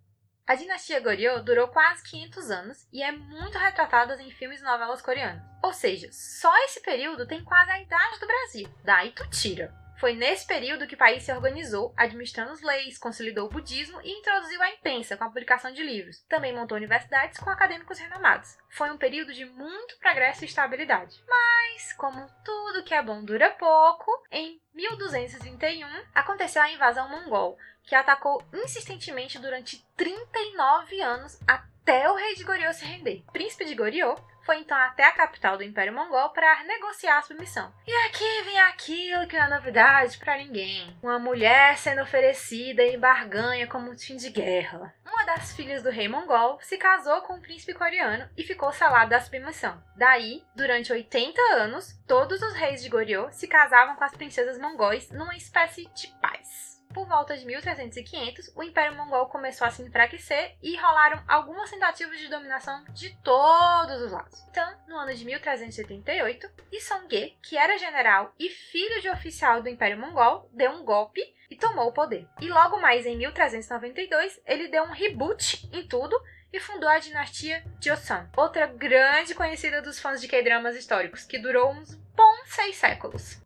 A 0.47 0.55
dinastia 0.55 1.01
Goryeo 1.01 1.43
durou 1.43 1.67
quase 1.69 2.05
500 2.05 2.51
anos 2.51 2.89
e 2.93 3.03
é 3.03 3.11
muito 3.11 3.59
retratada 3.59 4.21
em 4.23 4.31
filmes 4.31 4.61
e 4.61 4.65
novelas 4.65 5.03
coreanas. 5.03 5.43
Ou 5.61 5.73
seja, 5.73 6.09
só 6.13 6.57
esse 6.65 6.81
período 6.81 7.27
tem 7.27 7.43
quase 7.43 7.71
a 7.73 7.83
idade 7.83 8.21
do 8.21 8.27
Brasil. 8.27 8.69
Daí 8.85 9.11
tu 9.11 9.29
tira. 9.29 9.75
Foi 9.99 10.15
nesse 10.15 10.47
período 10.47 10.87
que 10.87 10.95
o 10.95 10.99
país 10.99 11.23
se 11.23 11.33
organizou, 11.33 11.95
administrando 11.97 12.53
as 12.53 12.61
leis, 12.61 12.99
consolidou 12.99 13.47
o 13.47 13.50
budismo 13.50 14.00
e 14.03 14.11
introduziu 14.11 14.62
a 14.62 14.71
imprensa 14.71 15.17
com 15.17 15.25
a 15.25 15.29
publicação 15.29 15.73
de 15.73 15.83
livros. 15.83 16.23
Também 16.29 16.55
montou 16.55 16.76
universidades 16.76 17.38
com 17.38 17.49
acadêmicos 17.49 17.99
renomados. 17.99 18.57
Foi 18.71 18.91
um 18.91 18.99
período 18.99 19.33
de 19.33 19.47
muito 19.47 19.99
progresso 19.99 20.45
e 20.45 20.47
estabilidade. 20.47 21.23
Mas, 21.26 21.93
como 21.95 22.26
tudo 22.45 22.85
que 22.85 22.95
é 22.95 23.03
bom 23.03 23.25
dura 23.25 23.50
pouco, 23.50 24.11
em 24.31 24.61
1231 24.75 25.87
aconteceu 26.15 26.61
a 26.61 26.71
invasão 26.71 27.09
mongol, 27.09 27.57
que 27.85 27.95
atacou 27.95 28.43
insistentemente 28.53 29.38
durante 29.38 29.83
39 29.97 31.00
anos 31.00 31.41
até 31.47 32.11
o 32.11 32.17
rei 32.17 32.35
de 32.35 32.45
Goryeo 32.45 32.75
se 32.75 32.85
render. 32.85 33.25
O 33.29 33.33
príncipe 33.33 33.65
de 33.65 33.75
Goryeo 33.75 34.15
foi 34.47 34.61
então 34.61 34.79
até 34.79 35.05
a 35.05 35.12
capital 35.12 35.59
do 35.59 35.65
Império 35.65 35.93
Mongol 35.93 36.31
para 36.31 36.62
negociar 36.62 37.19
a 37.19 37.23
submissão. 37.23 37.75
E 37.85 37.93
aqui 38.07 38.43
vem 38.45 38.59
aquilo 38.61 39.26
que 39.26 39.37
não 39.37 39.47
é 39.47 39.50
novidade 39.50 40.17
para 40.19 40.38
ninguém: 40.38 40.97
uma 41.03 41.19
mulher 41.19 41.76
sendo 41.76 42.00
oferecida 42.00 42.83
em 42.83 42.99
barganha 42.99 43.67
como 43.67 43.99
fim 43.99 44.17
de 44.17 44.31
guerra. 44.31 44.95
Uma 45.05 45.25
das 45.25 45.55
filhas 45.55 45.83
do 45.83 45.91
rei 45.91 46.07
mongol 46.09 46.59
se 46.62 46.79
casou 46.79 47.23
com 47.23 47.35
um 47.35 47.41
príncipe 47.41 47.75
coreano 47.75 48.29
e 48.37 48.45
ficou 48.45 48.73
salada 48.73 49.11
da 49.11 49.21
submissão. 49.21 49.83
Daí, 49.97 50.45
durante 50.55 50.93
80 50.93 51.41
anos, 51.55 51.99
todos 52.07 52.41
os 52.41 52.55
reis 52.55 52.83
de 52.83 52.88
Goryeo 52.88 53.29
se 53.33 53.49
casavam 53.49 53.97
com 53.97 54.05
as 54.05 54.12
princesas 54.12 54.59
mongóis 54.59 55.11
numa 55.11 55.37
espécie 55.37 55.87
de 55.95 56.09
paz. 56.21 56.65
Por 56.97 57.07
volta 57.07 57.37
de 57.37 57.45
1300 57.45 58.53
o 58.57 58.62
Império 58.62 58.97
Mongol 58.97 59.26
começou 59.26 59.67
a 59.67 59.71
se 59.71 59.83
enfraquecer 59.83 60.57
e 60.62 60.75
rolaram 60.79 61.23
algumas 61.29 61.69
tentativas 61.69 62.19
de 62.19 62.29
dominação 62.29 62.83
de 62.88 63.15
todos 63.19 64.00
os 64.00 64.12
lados. 64.12 64.43
Então, 64.49 64.67
no 64.88 64.97
ano 64.97 65.15
de 65.15 65.23
1378, 65.26 66.49
Ge, 66.73 67.37
que 67.43 67.59
era 67.59 67.76
general 67.76 68.33
e 68.38 68.49
filho 68.49 69.03
de 69.03 69.11
oficial 69.11 69.61
do 69.61 69.69
Império 69.69 69.99
Mongol, 69.99 70.49
deu 70.55 70.71
um 70.71 70.87
golpe 70.87 71.21
e 71.50 71.57
tomou 71.57 71.88
o 71.88 71.93
poder. 71.93 72.26
E 72.41 72.49
logo 72.49 72.81
mais 72.81 73.05
em 73.05 73.15
1392, 73.19 74.41
ele 74.47 74.69
deu 74.69 74.85
um 74.85 74.93
reboot 74.93 75.69
em 75.75 75.87
tudo 75.87 76.19
e 76.50 76.59
fundou 76.59 76.88
a 76.88 76.99
dinastia 76.99 77.62
Joseon, 77.79 78.25
outra 78.35 78.67
grande 78.67 79.35
conhecida 79.35 79.83
dos 79.83 80.00
fãs 80.00 80.19
de 80.19 80.29
K-dramas 80.29 80.75
históricos, 80.75 81.25
que 81.25 81.38
durou 81.38 81.73
uns 81.73 81.95
bons 81.95 82.49
seis 82.49 82.76
séculos. 82.76 83.46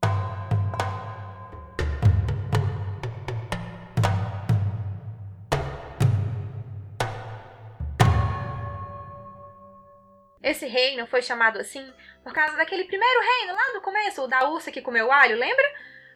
Esse 10.51 10.67
reino 10.67 11.07
foi 11.07 11.23
chamado 11.23 11.61
assim 11.61 11.95
por 12.25 12.33
causa 12.33 12.57
daquele 12.57 12.83
primeiro 12.83 13.21
reino 13.21 13.55
lá 13.55 13.73
no 13.73 13.81
começo, 13.81 14.23
o 14.23 14.27
da 14.27 14.49
ursa 14.49 14.73
que 14.73 14.83
comeu 14.83 15.13
alho, 15.13 15.39
lembra? 15.39 15.65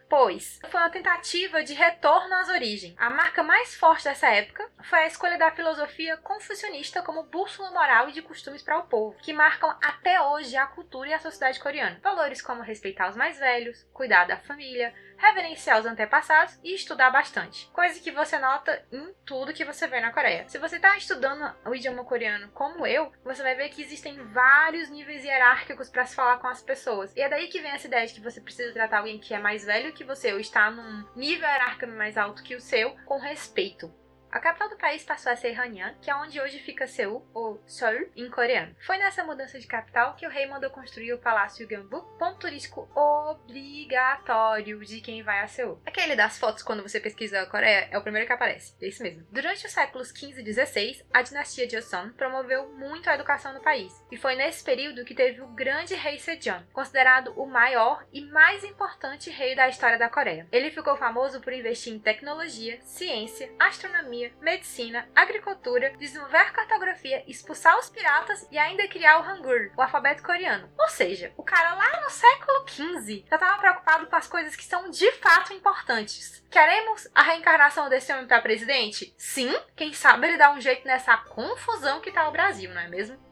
Pois 0.09 0.59
foi 0.69 0.81
uma 0.81 0.89
tentativa 0.89 1.63
de 1.63 1.73
retorno 1.73 2.35
às 2.35 2.49
origens. 2.49 2.93
A 2.97 3.09
marca 3.09 3.41
mais 3.41 3.75
forte 3.75 4.03
dessa 4.03 4.27
época 4.27 4.69
foi 4.83 4.99
a 4.99 5.07
escolha 5.07 5.37
da 5.37 5.51
filosofia 5.51 6.17
confucionista 6.17 7.01
como 7.01 7.23
bússola 7.23 7.71
moral 7.71 8.09
e 8.09 8.11
de 8.11 8.21
costumes 8.21 8.61
para 8.61 8.77
o 8.77 8.87
povo, 8.87 9.17
que 9.21 9.31
marcam 9.31 9.73
até 9.81 10.21
hoje 10.21 10.57
a 10.57 10.67
cultura 10.67 11.09
e 11.09 11.13
a 11.13 11.19
sociedade 11.19 11.57
coreana. 11.57 12.01
Valores 12.03 12.41
como 12.41 12.61
respeitar 12.61 13.09
os 13.09 13.15
mais 13.15 13.39
velhos, 13.39 13.87
cuidar 13.93 14.25
da 14.25 14.35
família, 14.35 14.93
reverenciar 15.17 15.79
os 15.79 15.85
antepassados 15.85 16.59
e 16.63 16.73
estudar 16.73 17.09
bastante. 17.09 17.67
Coisa 17.73 17.99
que 17.99 18.11
você 18.11 18.37
nota 18.37 18.83
em 18.91 19.13
tudo 19.25 19.53
que 19.53 19.65
você 19.65 19.87
vê 19.87 19.99
na 19.99 20.11
Coreia. 20.11 20.47
Se 20.47 20.57
você 20.57 20.77
está 20.77 20.95
estudando 20.97 21.53
o 21.65 21.75
idioma 21.75 22.03
coreano 22.03 22.49
como 22.51 22.85
eu, 22.85 23.11
você 23.23 23.41
vai 23.43 23.55
ver 23.55 23.69
que 23.69 23.81
existem 23.81 24.17
vários 24.27 24.89
níveis 24.89 25.23
hierárquicos 25.23 25.89
para 25.89 26.05
se 26.05 26.15
falar 26.15 26.37
com 26.37 26.47
as 26.47 26.61
pessoas. 26.61 27.15
E 27.15 27.21
é 27.21 27.29
daí 27.29 27.47
que 27.47 27.61
vem 27.61 27.71
essa 27.71 27.87
ideia 27.87 28.07
de 28.07 28.13
que 28.13 28.21
você 28.21 28.41
precisa 28.41 28.73
tratar 28.73 28.99
alguém 28.99 29.19
que 29.19 29.33
é 29.33 29.39
mais 29.39 29.65
velho 29.65 29.93
que 29.93 30.03
você 30.03 30.33
ou 30.33 30.39
está 30.39 30.69
num 30.71 31.05
nível 31.15 31.47
hierárquico 31.47 31.91
mais 31.91 32.17
alto 32.17 32.43
que 32.43 32.55
o 32.55 32.61
seu 32.61 32.95
com 33.05 33.17
respeito. 33.17 33.93
A 34.35 34.39
capital 34.41 34.67
do 34.67 34.75
país 34.75 35.01
passou 35.01 35.31
a 35.31 35.35
ser 35.37 35.57
Hanyang, 35.57 35.97
que 36.01 36.11
é 36.11 36.15
onde 36.15 36.41
hoje 36.41 36.59
fica 36.59 36.85
Seul, 36.85 37.25
ou 37.33 37.63
Seoul, 37.65 38.09
em 38.17 38.29
coreano. 38.29 38.75
Foi 38.85 38.97
nessa 38.97 39.23
mudança 39.23 39.57
de 39.57 39.65
capital 39.65 40.13
que 40.15 40.27
o 40.27 40.29
rei 40.29 40.45
mandou 40.45 40.69
construir 40.69 41.13
o 41.13 41.17
Palácio 41.17 41.65
Gyeongbuk, 41.65 42.19
ponto 42.19 42.39
turístico 42.39 42.85
obrigatório 42.93 44.83
de 44.83 44.99
quem 44.99 45.23
vai 45.23 45.39
a 45.39 45.47
Seul. 45.47 45.81
Aquele 45.85 46.17
das 46.17 46.37
fotos 46.37 46.63
quando 46.63 46.83
você 46.83 46.99
pesquisa 46.99 47.39
a 47.39 47.45
Coreia 47.45 47.87
é 47.89 47.97
o 47.97 48.01
primeiro 48.01 48.27
que 48.27 48.33
aparece, 48.33 48.75
é 48.81 48.89
isso 48.89 49.01
mesmo. 49.01 49.25
Durante 49.31 49.65
os 49.65 49.71
séculos 49.71 50.11
15 50.11 50.41
e 50.41 50.43
16, 50.43 51.05
a 51.13 51.21
dinastia 51.21 51.69
Joseon 51.69 52.09
promoveu 52.09 52.67
muito 52.73 53.09
a 53.09 53.15
educação 53.15 53.53
no 53.53 53.61
país, 53.61 53.93
e 54.11 54.17
foi 54.17 54.35
nesse 54.35 54.61
período 54.65 55.05
que 55.05 55.15
teve 55.15 55.39
o 55.39 55.47
grande 55.47 55.95
rei 55.95 56.19
Sejong, 56.19 56.65
considerado 56.73 57.31
o 57.37 57.45
maior 57.45 58.05
e 58.11 58.25
mais 58.25 58.65
importante 58.65 59.29
rei 59.29 59.55
da 59.55 59.69
história 59.69 59.97
da 59.97 60.09
Coreia. 60.09 60.45
Ele 60.51 60.71
ficou 60.71 60.97
famoso 60.97 61.39
por 61.39 61.53
investir 61.53 61.93
em 61.93 61.99
tecnologia, 61.99 62.81
ciência, 62.81 63.49
astronomia, 63.57 64.24
medicina, 64.41 65.07
agricultura, 65.15 65.91
desenvolver 65.97 66.51
cartografia, 66.51 67.23
expulsar 67.27 67.77
os 67.79 67.89
piratas 67.89 68.47
e 68.51 68.57
ainda 68.57 68.87
criar 68.87 69.19
o 69.19 69.23
Hangul, 69.23 69.71
o 69.75 69.81
alfabeto 69.81 70.23
coreano. 70.23 70.69
Ou 70.77 70.89
seja, 70.89 71.33
o 71.37 71.43
cara 71.43 71.73
lá 71.73 72.01
no 72.01 72.09
século 72.09 72.67
XV 72.67 73.25
já 73.29 73.35
estava 73.35 73.59
preocupado 73.59 74.07
com 74.07 74.15
as 74.15 74.27
coisas 74.27 74.55
que 74.55 74.63
são 74.63 74.89
de 74.89 75.11
fato 75.13 75.53
importantes. 75.53 76.43
Queremos 76.49 77.09
a 77.13 77.21
reencarnação 77.21 77.89
desse 77.89 78.11
homem 78.13 78.27
para 78.27 78.41
presidente? 78.41 79.13
Sim, 79.17 79.53
quem 79.75 79.93
sabe 79.93 80.27
ele 80.27 80.37
dá 80.37 80.51
um 80.51 80.61
jeito 80.61 80.85
nessa 80.87 81.17
confusão 81.17 81.99
que 81.99 82.11
tá 82.11 82.27
o 82.27 82.31
Brasil, 82.31 82.73
não 82.73 82.81
é 82.81 82.87
mesmo? 82.87 83.24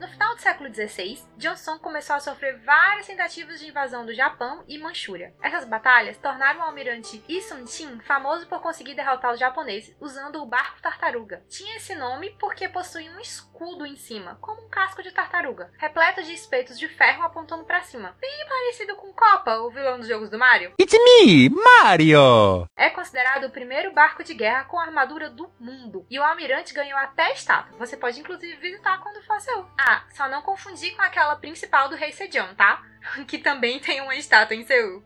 No 0.00 0.06
final 0.06 0.36
do 0.36 0.40
século 0.40 0.72
XVI, 0.72 1.20
Johnson 1.36 1.76
começou 1.80 2.14
a 2.14 2.20
sofrer 2.20 2.56
várias 2.58 3.08
tentativas 3.08 3.58
de 3.58 3.66
invasão 3.66 4.06
do 4.06 4.14
Japão 4.14 4.62
e 4.68 4.78
Manchúria. 4.78 5.34
Essas 5.42 5.64
batalhas 5.64 6.16
tornaram 6.16 6.60
o 6.60 6.62
almirante 6.62 7.22
Yi 7.28 7.42
Sun-chin 7.42 7.98
famoso 8.06 8.46
por 8.46 8.62
conseguir 8.62 8.94
derrotar 8.94 9.32
os 9.32 9.40
japoneses 9.40 9.96
usando 10.00 10.40
o 10.40 10.46
barco 10.46 10.80
tartaruga. 10.80 11.42
Tinha 11.48 11.76
esse 11.76 11.96
nome 11.96 12.30
porque 12.38 12.68
possuía 12.68 13.10
um 13.10 13.18
escudo 13.18 13.84
em 13.84 13.96
cima, 13.96 14.38
como 14.40 14.64
um 14.64 14.68
casco 14.68 15.02
de 15.02 15.10
tartaruga, 15.10 15.72
repleto 15.76 16.22
de 16.22 16.32
espetos 16.32 16.78
de 16.78 16.86
ferro 16.86 17.24
apontando 17.24 17.64
para 17.64 17.82
cima. 17.82 18.16
Bem 18.20 18.46
parecido 18.48 18.94
com 18.94 19.12
Copa, 19.12 19.58
o 19.58 19.70
vilão 19.70 19.98
dos 19.98 20.06
jogos 20.06 20.30
do 20.30 20.38
Mario. 20.38 20.74
It's 20.80 20.94
me, 20.94 21.48
Mario! 21.48 22.68
É 22.76 22.88
considerado 22.88 23.44
o 23.44 23.50
primeiro 23.50 23.92
barco 23.92 24.22
de 24.22 24.32
guerra 24.32 24.64
com 24.64 24.78
armadura 24.78 25.28
do 25.28 25.50
mundo, 25.58 26.06
e 26.08 26.20
o 26.20 26.22
almirante 26.22 26.72
ganhou 26.72 26.96
até 26.98 27.32
estátua. 27.32 27.76
Você 27.78 27.96
pode 27.96 28.20
inclusive 28.20 28.54
visitar 28.56 28.98
quando 29.02 29.20
for 29.24 29.40
seu. 29.40 29.66
Ah, 29.76 29.87
só 30.10 30.28
não 30.28 30.42
confundir 30.42 30.94
com 30.96 31.02
aquela 31.02 31.36
principal 31.36 31.88
do 31.88 31.96
rei 31.96 32.12
Sejong, 32.12 32.54
tá? 32.54 32.82
Que 33.26 33.38
também 33.38 33.78
tem 33.78 34.00
uma 34.00 34.14
estátua 34.14 34.56
em 34.56 34.64
Seul. 34.64 35.02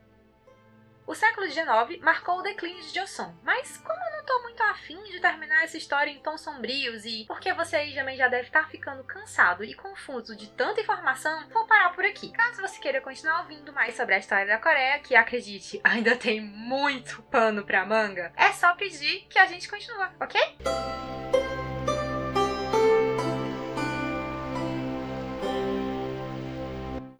O 1.06 1.14
século 1.14 1.46
XIX 1.46 2.00
marcou 2.00 2.38
o 2.38 2.42
declínio 2.42 2.80
de 2.80 2.94
Joseon, 2.94 3.32
mas 3.42 3.76
como 3.78 3.98
eu 4.02 4.16
não 4.16 4.24
tô 4.24 4.42
muito 4.42 4.62
afim 4.62 5.02
de 5.04 5.20
terminar 5.20 5.64
essa 5.64 5.76
história 5.76 6.10
em 6.10 6.20
tons 6.20 6.40
sombrios 6.40 7.04
e 7.04 7.24
porque 7.26 7.52
você 7.52 7.76
aí 7.76 7.94
também 7.94 8.16
já 8.16 8.28
deve 8.28 8.46
estar 8.46 8.68
ficando 8.70 9.02
cansado 9.02 9.64
e 9.64 9.74
confuso 9.74 10.36
de 10.36 10.48
tanta 10.50 10.80
informação, 10.80 11.48
vou 11.50 11.66
parar 11.66 11.92
por 11.92 12.04
aqui. 12.04 12.30
Caso 12.30 12.62
você 12.62 12.80
queira 12.80 13.00
continuar 13.00 13.40
ouvindo 13.40 13.72
mais 13.72 13.96
sobre 13.96 14.14
a 14.14 14.18
história 14.18 14.46
da 14.46 14.58
Coreia, 14.58 15.00
que 15.00 15.16
acredite, 15.16 15.80
ainda 15.84 16.16
tem 16.16 16.40
muito 16.40 17.20
pano 17.24 17.64
pra 17.64 17.84
manga, 17.84 18.32
é 18.36 18.52
só 18.52 18.74
pedir 18.74 19.26
que 19.28 19.38
a 19.38 19.46
gente 19.46 19.68
continue, 19.68 20.08
ok? 20.20 20.40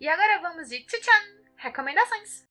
E 0.03 0.09
agora 0.09 0.41
vamos 0.41 0.69
de 0.69 0.81
tchan! 0.81 1.45
Recomendações! 1.59 2.45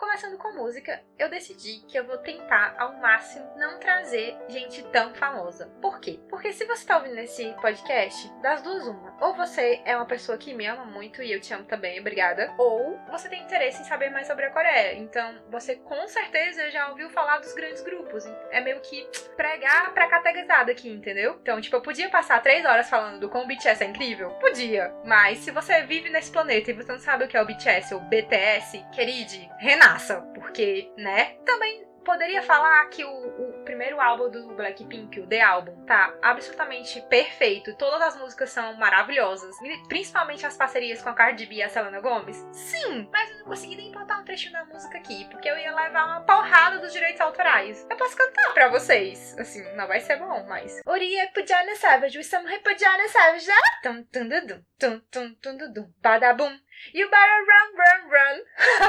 Começando 0.00 0.38
com 0.38 0.54
música, 0.54 0.98
eu 1.18 1.28
decidi 1.28 1.84
que 1.86 1.98
eu 1.98 2.06
vou 2.06 2.16
tentar 2.16 2.74
ao 2.78 2.94
máximo 2.96 3.46
não 3.58 3.78
trazer 3.78 4.34
gente 4.48 4.82
tão 4.84 5.14
famosa. 5.14 5.66
Por 5.82 6.00
quê? 6.00 6.18
Porque 6.30 6.54
se 6.54 6.64
você 6.64 6.86
tá 6.86 6.96
ouvindo 6.96 7.18
esse 7.18 7.54
podcast, 7.60 8.32
das 8.40 8.62
duas 8.62 8.86
uma. 8.86 9.14
Ou 9.20 9.34
você 9.34 9.82
é 9.84 9.94
uma 9.94 10.06
pessoa 10.06 10.38
que 10.38 10.54
me 10.54 10.66
ama 10.66 10.86
muito 10.86 11.22
e 11.22 11.30
eu 11.30 11.38
te 11.38 11.52
amo 11.52 11.66
também, 11.66 12.00
obrigada. 12.00 12.50
Ou 12.56 12.98
você 13.10 13.28
tem 13.28 13.42
interesse 13.42 13.82
em 13.82 13.84
saber 13.84 14.08
mais 14.08 14.26
sobre 14.26 14.46
a 14.46 14.50
Coreia. 14.50 14.94
Então 14.94 15.38
você 15.50 15.76
com 15.76 16.08
certeza 16.08 16.70
já 16.70 16.88
ouviu 16.88 17.10
falar 17.10 17.38
dos 17.38 17.52
grandes 17.52 17.82
grupos. 17.82 18.24
É 18.50 18.62
meio 18.62 18.80
que 18.80 19.06
pregar 19.36 19.92
pra 19.92 20.08
categorizada 20.08 20.72
aqui, 20.72 20.88
entendeu? 20.88 21.38
Então, 21.42 21.60
tipo, 21.60 21.76
eu 21.76 21.82
podia 21.82 22.08
passar 22.08 22.42
três 22.42 22.64
horas 22.64 22.88
falando 22.88 23.20
do 23.20 23.28
como 23.28 23.44
o 23.44 23.46
BTS 23.46 23.84
é 23.84 23.86
incrível? 23.86 24.30
Podia. 24.40 24.94
Mas 25.04 25.40
se 25.40 25.50
você 25.50 25.82
vive 25.82 26.08
nesse 26.08 26.32
planeta 26.32 26.70
e 26.70 26.74
você 26.74 26.90
não 26.90 26.98
sabe 26.98 27.24
o 27.24 27.28
que 27.28 27.36
é 27.36 27.42
o 27.42 27.46
BTS 27.46 27.92
ou 27.92 28.00
BTS, 28.00 28.82
queride, 28.94 29.50
Renato 29.58 29.89
porque, 30.34 30.92
né? 30.96 31.36
Também 31.44 31.86
poderia 32.04 32.42
falar 32.42 32.86
que 32.86 33.04
o, 33.04 33.62
primeiro 33.64 34.00
álbum 34.00 34.28
do 34.28 34.54
Blackpink, 34.54 35.20
o 35.20 35.26
The 35.26 35.40
Album, 35.40 35.84
tá 35.84 36.12
absolutamente 36.22 37.00
perfeito. 37.02 37.76
Todas 37.76 38.02
as 38.02 38.16
músicas 38.16 38.50
são 38.50 38.74
maravilhosas, 38.74 39.54
principalmente 39.88 40.44
as 40.44 40.56
parcerias 40.56 41.00
com 41.02 41.08
a 41.08 41.14
Cardi 41.14 41.46
B 41.46 41.56
e 41.56 41.62
a 41.62 41.68
Selena 41.68 42.00
Gomez. 42.00 42.36
Sim, 42.52 43.08
mas 43.12 43.30
eu 43.30 43.38
não 43.38 43.44
consegui 43.44 43.76
nem 43.76 43.92
botar 43.92 44.18
um 44.18 44.24
trecho 44.24 44.50
da 44.50 44.64
música 44.64 44.98
aqui, 44.98 45.24
porque 45.30 45.48
eu 45.48 45.56
ia 45.56 45.74
levar 45.74 46.06
uma 46.06 46.20
porrada 46.22 46.78
dos 46.78 46.92
direitos 46.92 47.20
autorais. 47.20 47.86
Eu 47.88 47.96
posso 47.96 48.16
cantar 48.16 48.52
pra 48.54 48.68
vocês, 48.68 49.38
assim, 49.38 49.62
não 49.76 49.86
vai 49.86 50.00
ser 50.00 50.16
bom, 50.16 50.44
mas. 50.48 50.80
Uriye 50.86 51.28
Pujana 51.28 51.76
Savage, 51.76 52.18
with 52.18 52.24
some 52.24 52.48
Pujana 52.58 53.08
Savage? 53.08 53.46
Tum 53.82 54.02
tum 54.04 54.28
dum 54.28 54.64
tum 54.78 55.00
tum 55.10 55.34
tum 55.34 55.72
dum 55.72 55.92
badabum. 56.02 56.58
You 56.94 57.10
better 57.10 57.44
run, 57.44 57.76
run, 57.76 58.00
run. 58.10 58.36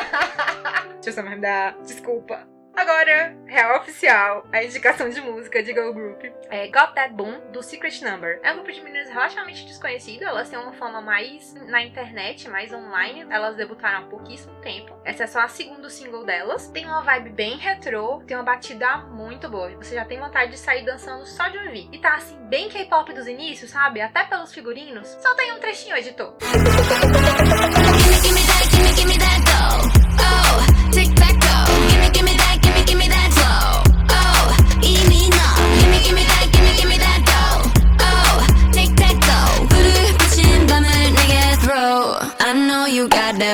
Me 1.19 1.35
dar 1.37 1.77
desculpa. 1.81 2.47
Agora, 2.75 3.35
real 3.45 3.79
oficial, 3.79 4.47
a 4.51 4.63
indicação 4.63 5.09
de 5.09 5.19
música 5.19 5.61
de 5.61 5.73
girl 5.73 5.91
group 5.93 6.23
é 6.49 6.67
Got 6.67 6.95
That 6.95 7.13
Boom, 7.13 7.51
do 7.51 7.61
Secret 7.61 8.01
Number. 8.01 8.39
É 8.41 8.51
um 8.51 8.55
grupo 8.55 8.71
de 8.71 8.81
meninas 8.81 9.09
relativamente 9.09 9.65
desconhecido, 9.65 10.23
elas 10.23 10.49
têm 10.49 10.57
uma 10.57 10.71
fama 10.73 11.01
mais 11.01 11.53
na 11.67 11.83
internet, 11.83 12.49
mais 12.49 12.71
online. 12.71 13.27
Elas 13.29 13.57
debutaram 13.57 14.05
há 14.05 14.09
pouquíssimo 14.09 14.55
tempo. 14.61 14.95
Essa 15.03 15.25
é 15.25 15.27
só 15.27 15.41
a 15.41 15.47
segunda 15.47 15.89
single 15.89 16.25
delas. 16.25 16.69
Tem 16.69 16.85
uma 16.85 17.01
vibe 17.03 17.31
bem 17.31 17.57
retrô, 17.57 18.23
tem 18.25 18.37
uma 18.37 18.43
batida 18.43 18.99
muito 18.99 19.49
boa. 19.49 19.69
Você 19.75 19.95
já 19.95 20.05
tem 20.05 20.19
vontade 20.19 20.51
de 20.51 20.57
sair 20.57 20.85
dançando 20.85 21.25
só 21.25 21.49
de 21.49 21.57
ouvir. 21.57 21.89
E 21.91 21.99
tá 21.99 22.15
assim, 22.15 22.37
bem 22.47 22.69
K-pop 22.69 23.13
dos 23.13 23.27
inícios, 23.27 23.69
sabe? 23.69 24.01
Até 24.01 24.23
pelos 24.23 24.53
figurinos. 24.53 25.07
Só 25.19 25.35
tem 25.35 25.51
um 25.51 25.59
trechinho, 25.59 25.95
editor. 25.97 26.35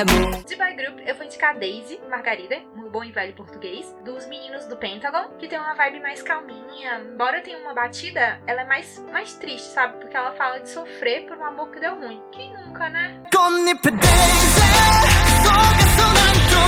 De 0.04 0.54
Boy 0.54 0.74
Group, 0.74 1.00
eu 1.04 1.16
fui 1.16 1.26
indicar 1.26 1.58
Daisy, 1.58 2.00
Margarida, 2.08 2.60
muito 2.72 2.88
bom 2.88 3.02
e 3.02 3.10
velho 3.10 3.34
português, 3.34 3.92
dos 4.04 4.26
meninos 4.26 4.64
do 4.66 4.76
Pentagon, 4.76 5.28
que 5.40 5.48
tem 5.48 5.58
uma 5.58 5.74
vibe 5.74 5.98
mais 5.98 6.22
calminha. 6.22 7.00
Embora 7.00 7.40
tenha 7.40 7.58
uma 7.58 7.74
batida, 7.74 8.40
ela 8.46 8.60
é 8.60 8.64
mais, 8.64 8.96
mais 9.10 9.34
triste, 9.34 9.66
sabe? 9.66 9.98
Porque 9.98 10.16
ela 10.16 10.30
fala 10.32 10.60
de 10.60 10.70
sofrer 10.70 11.26
por 11.26 11.36
um 11.36 11.44
amor 11.44 11.72
que 11.72 11.80
deu 11.80 11.96
ruim. 11.96 12.22
Quem 12.30 12.52
nunca, 12.52 12.88
né? 12.88 13.20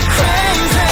Crazy, 0.01 0.91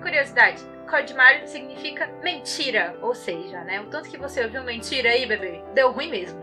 Curiosidade. 0.00 0.62
Codmário 0.88 1.48
significa 1.48 2.06
mentira, 2.22 2.96
ou 3.00 3.14
seja, 3.14 3.62
né? 3.64 3.80
O 3.80 3.86
tanto 3.86 4.08
que 4.08 4.18
você 4.18 4.44
ouviu 4.44 4.62
mentira 4.62 5.10
aí, 5.10 5.26
bebê, 5.26 5.62
deu 5.74 5.90
ruim 5.90 6.10
mesmo. 6.10 6.38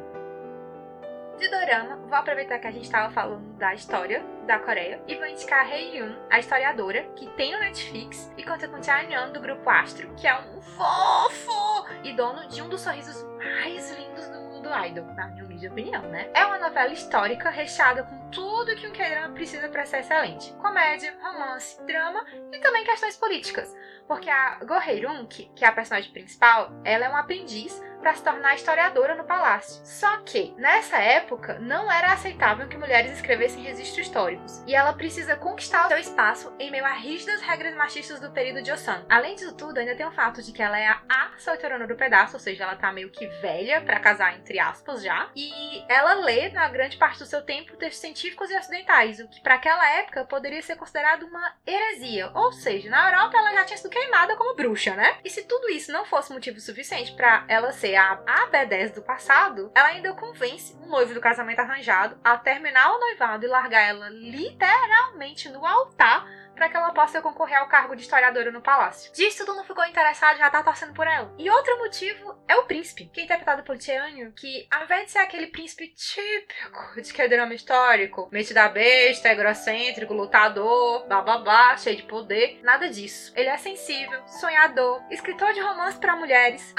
De 1.37 1.49
dorama, 1.49 1.95
vou 2.07 2.15
aproveitar 2.15 2.59
que 2.59 2.67
a 2.67 2.71
gente 2.71 2.83
estava 2.83 3.11
falando 3.11 3.57
da 3.57 3.73
história 3.73 4.23
da 4.45 4.59
Coreia 4.59 5.01
e 5.07 5.15
vou 5.15 5.25
indicar 5.25 5.67
Hei 5.71 5.91
Ryun, 5.91 6.15
a 6.29 6.39
historiadora, 6.39 7.03
que 7.15 7.27
tem 7.31 7.51
no 7.51 7.59
Netflix 7.59 8.31
e 8.37 8.43
conta 8.43 8.67
com 8.67 8.81
Cha 8.81 8.99
Yeon 8.99 9.31
do 9.31 9.39
grupo 9.39 9.69
Astro, 9.69 10.13
que 10.15 10.27
é 10.27 10.39
um 10.39 10.61
fofo 10.61 11.87
e 12.03 12.13
dono 12.13 12.47
de 12.47 12.61
um 12.61 12.69
dos 12.69 12.81
sorrisos 12.81 13.23
mais 13.37 13.89
lindos 13.97 14.27
do 14.27 14.39
mundo 14.39 14.50
idol, 14.69 15.05
na 15.13 15.27
minha 15.27 15.69
opinião, 15.69 16.01
né? 16.03 16.29
É 16.33 16.45
uma 16.45 16.59
novela 16.59 16.91
histórica 16.91 17.49
recheada 17.49 18.03
com 18.03 18.29
tudo 18.29 18.75
que 18.75 18.87
um 18.87 18.91
K-drama 18.91 19.33
precisa 19.33 19.69
para 19.69 19.85
ser 19.85 19.99
excelente: 19.99 20.51
comédia, 20.53 21.15
romance, 21.21 21.81
drama 21.85 22.25
e 22.51 22.59
também 22.59 22.83
questões 22.83 23.15
políticas. 23.17 23.75
Porque 24.07 24.29
a 24.29 24.59
Go 24.65 24.75
Hei-ryun, 24.75 25.25
que, 25.27 25.45
que 25.55 25.63
é 25.63 25.67
a 25.67 25.71
personagem 25.71 26.11
principal, 26.11 26.71
ela 26.83 27.05
é 27.05 27.09
um 27.09 27.15
aprendiz 27.15 27.81
para 28.01 28.13
se 28.13 28.23
tornar 28.23 28.55
historiadora 28.55 29.15
no 29.15 29.23
palácio. 29.23 29.81
Só 29.85 30.17
que, 30.17 30.53
nessa 30.57 30.97
época, 30.97 31.59
não 31.59 31.91
era 31.91 32.11
aceitável 32.11 32.67
que 32.67 32.77
mulheres 32.77 33.11
escrevessem 33.11 33.63
registros 33.63 34.07
históricos, 34.07 34.63
e 34.67 34.75
ela 34.75 34.93
precisa 34.93 35.35
conquistar 35.35 35.85
o 35.85 35.89
seu 35.89 35.97
espaço 35.97 36.53
em 36.59 36.71
meio 36.71 36.85
a 36.85 36.93
rígidas 36.93 37.41
regras 37.41 37.75
machistas 37.75 38.19
do 38.19 38.31
período 38.31 38.63
de 38.63 38.71
Osan. 38.71 39.05
Além 39.09 39.35
disso 39.35 39.55
tudo, 39.55 39.77
ainda 39.77 39.95
tem 39.95 40.05
o 40.05 40.11
fato 40.11 40.41
de 40.41 40.51
que 40.51 40.61
ela 40.61 40.79
é 40.79 40.87
a, 40.87 41.01
a 41.09 41.31
solteirona 41.37 41.87
do 41.87 41.95
pedaço, 41.95 42.33
ou 42.33 42.39
seja, 42.39 42.63
ela 42.63 42.75
tá 42.75 42.91
meio 42.91 43.11
que 43.11 43.27
velha 43.41 43.81
para 43.81 43.99
casar, 43.99 44.37
entre 44.37 44.59
aspas, 44.59 45.03
já, 45.03 45.29
e 45.35 45.83
ela 45.87 46.15
lê, 46.15 46.49
na 46.49 46.67
grande 46.67 46.97
parte 46.97 47.19
do 47.19 47.25
seu 47.25 47.41
tempo, 47.43 47.77
textos 47.77 48.01
científicos 48.01 48.49
e 48.49 48.57
ocidentais, 48.57 49.19
o 49.19 49.27
que 49.27 49.41
para 49.41 49.55
aquela 49.55 49.89
época 49.97 50.25
poderia 50.25 50.61
ser 50.61 50.75
considerado 50.75 51.23
uma 51.23 51.53
heresia, 51.65 52.31
ou 52.33 52.51
seja, 52.51 52.89
na 52.89 53.09
Europa 53.09 53.37
ela 53.37 53.53
já 53.53 53.65
tinha 53.65 53.77
sido 53.77 53.89
queimada 53.89 54.35
como 54.35 54.55
bruxa, 54.55 54.95
né? 54.95 55.17
E 55.23 55.29
se 55.29 55.43
tudo 55.43 55.69
isso 55.69 55.91
não 55.91 56.05
fosse 56.05 56.33
motivo 56.33 56.59
suficiente 56.59 57.13
para 57.13 57.45
ela 57.47 57.71
ser 57.71 57.90
a, 57.95 58.19
a 58.25 58.47
B10 58.47 58.93
do 58.93 59.01
passado, 59.01 59.71
ela 59.75 59.89
ainda 59.89 60.13
convence 60.13 60.75
o 60.81 60.87
noivo 60.87 61.13
do 61.13 61.21
casamento 61.21 61.59
arranjado 61.59 62.17
a 62.23 62.37
terminar 62.37 62.91
o 62.91 62.99
noivado 62.99 63.45
e 63.45 63.49
largar 63.49 63.81
ela 63.81 64.09
literalmente 64.09 65.49
no 65.49 65.65
altar 65.65 66.25
para 66.61 66.69
que 66.69 66.77
ela 66.77 66.93
possa 66.93 67.21
concorrer 67.21 67.57
ao 67.57 67.67
cargo 67.67 67.95
de 67.95 68.03
historiadora 68.03 68.51
no 68.51 68.61
palácio. 68.61 69.11
Disso 69.13 69.43
tudo 69.45 69.57
não 69.57 69.63
ficou 69.63 69.83
interessado, 69.83 70.37
já 70.37 70.47
tá 70.47 70.61
torcendo 70.61 70.93
por 70.93 71.07
ela. 71.07 71.33
E 71.35 71.49
outro 71.49 71.75
motivo 71.79 72.39
é 72.47 72.55
o 72.55 72.65
príncipe, 72.65 73.09
que 73.11 73.21
é 73.21 73.23
interpretado 73.23 73.63
por 73.63 73.81
Cheanyu, 73.81 74.31
que 74.33 74.67
ao 74.69 74.83
invés 74.83 75.05
de 75.05 75.11
ser 75.11 75.19
aquele 75.19 75.47
príncipe 75.47 75.87
típico 75.87 77.01
de 77.01 77.11
que 77.11 77.19
é 77.19 77.27
drama 77.27 77.55
histórico, 77.55 78.29
metido 78.31 78.59
a 78.59 78.69
besta, 78.69 79.29
egocêntrico, 79.29 80.13
lutador, 80.13 81.07
bababá, 81.07 81.75
cheio 81.77 81.97
de 81.97 82.03
poder, 82.03 82.59
nada 82.61 82.89
disso. 82.89 83.33
Ele 83.35 83.49
é 83.49 83.57
sensível, 83.57 84.21
sonhador, 84.27 85.01
escritor 85.09 85.53
de 85.53 85.61
romance 85.61 85.97
para 85.99 86.15
mulheres, 86.15 86.73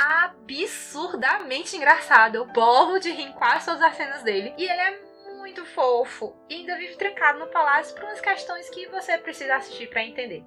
absurdamente 1.02 1.76
engraçado. 1.76 2.36
Eu 2.36 2.46
borro 2.46 2.98
de 2.98 3.10
rir 3.10 3.24
em 3.24 3.32
quase 3.32 3.66
todas 3.66 3.82
as 3.82 3.96
cenas 3.96 4.22
dele. 4.22 4.54
E 4.56 4.64
ele 4.64 4.80
é 4.80 4.98
muito 5.38 5.64
fofo 5.66 6.34
e 6.48 6.54
ainda 6.54 6.76
vive 6.76 6.96
trancado 6.96 7.40
no 7.40 7.48
palácio 7.48 7.94
por 7.94 8.04
umas 8.04 8.20
questões 8.20 8.70
que 8.70 8.86
você 8.86 9.18
precisa 9.18 9.56
assistir 9.56 9.88
para 9.88 10.04
entender. 10.04 10.44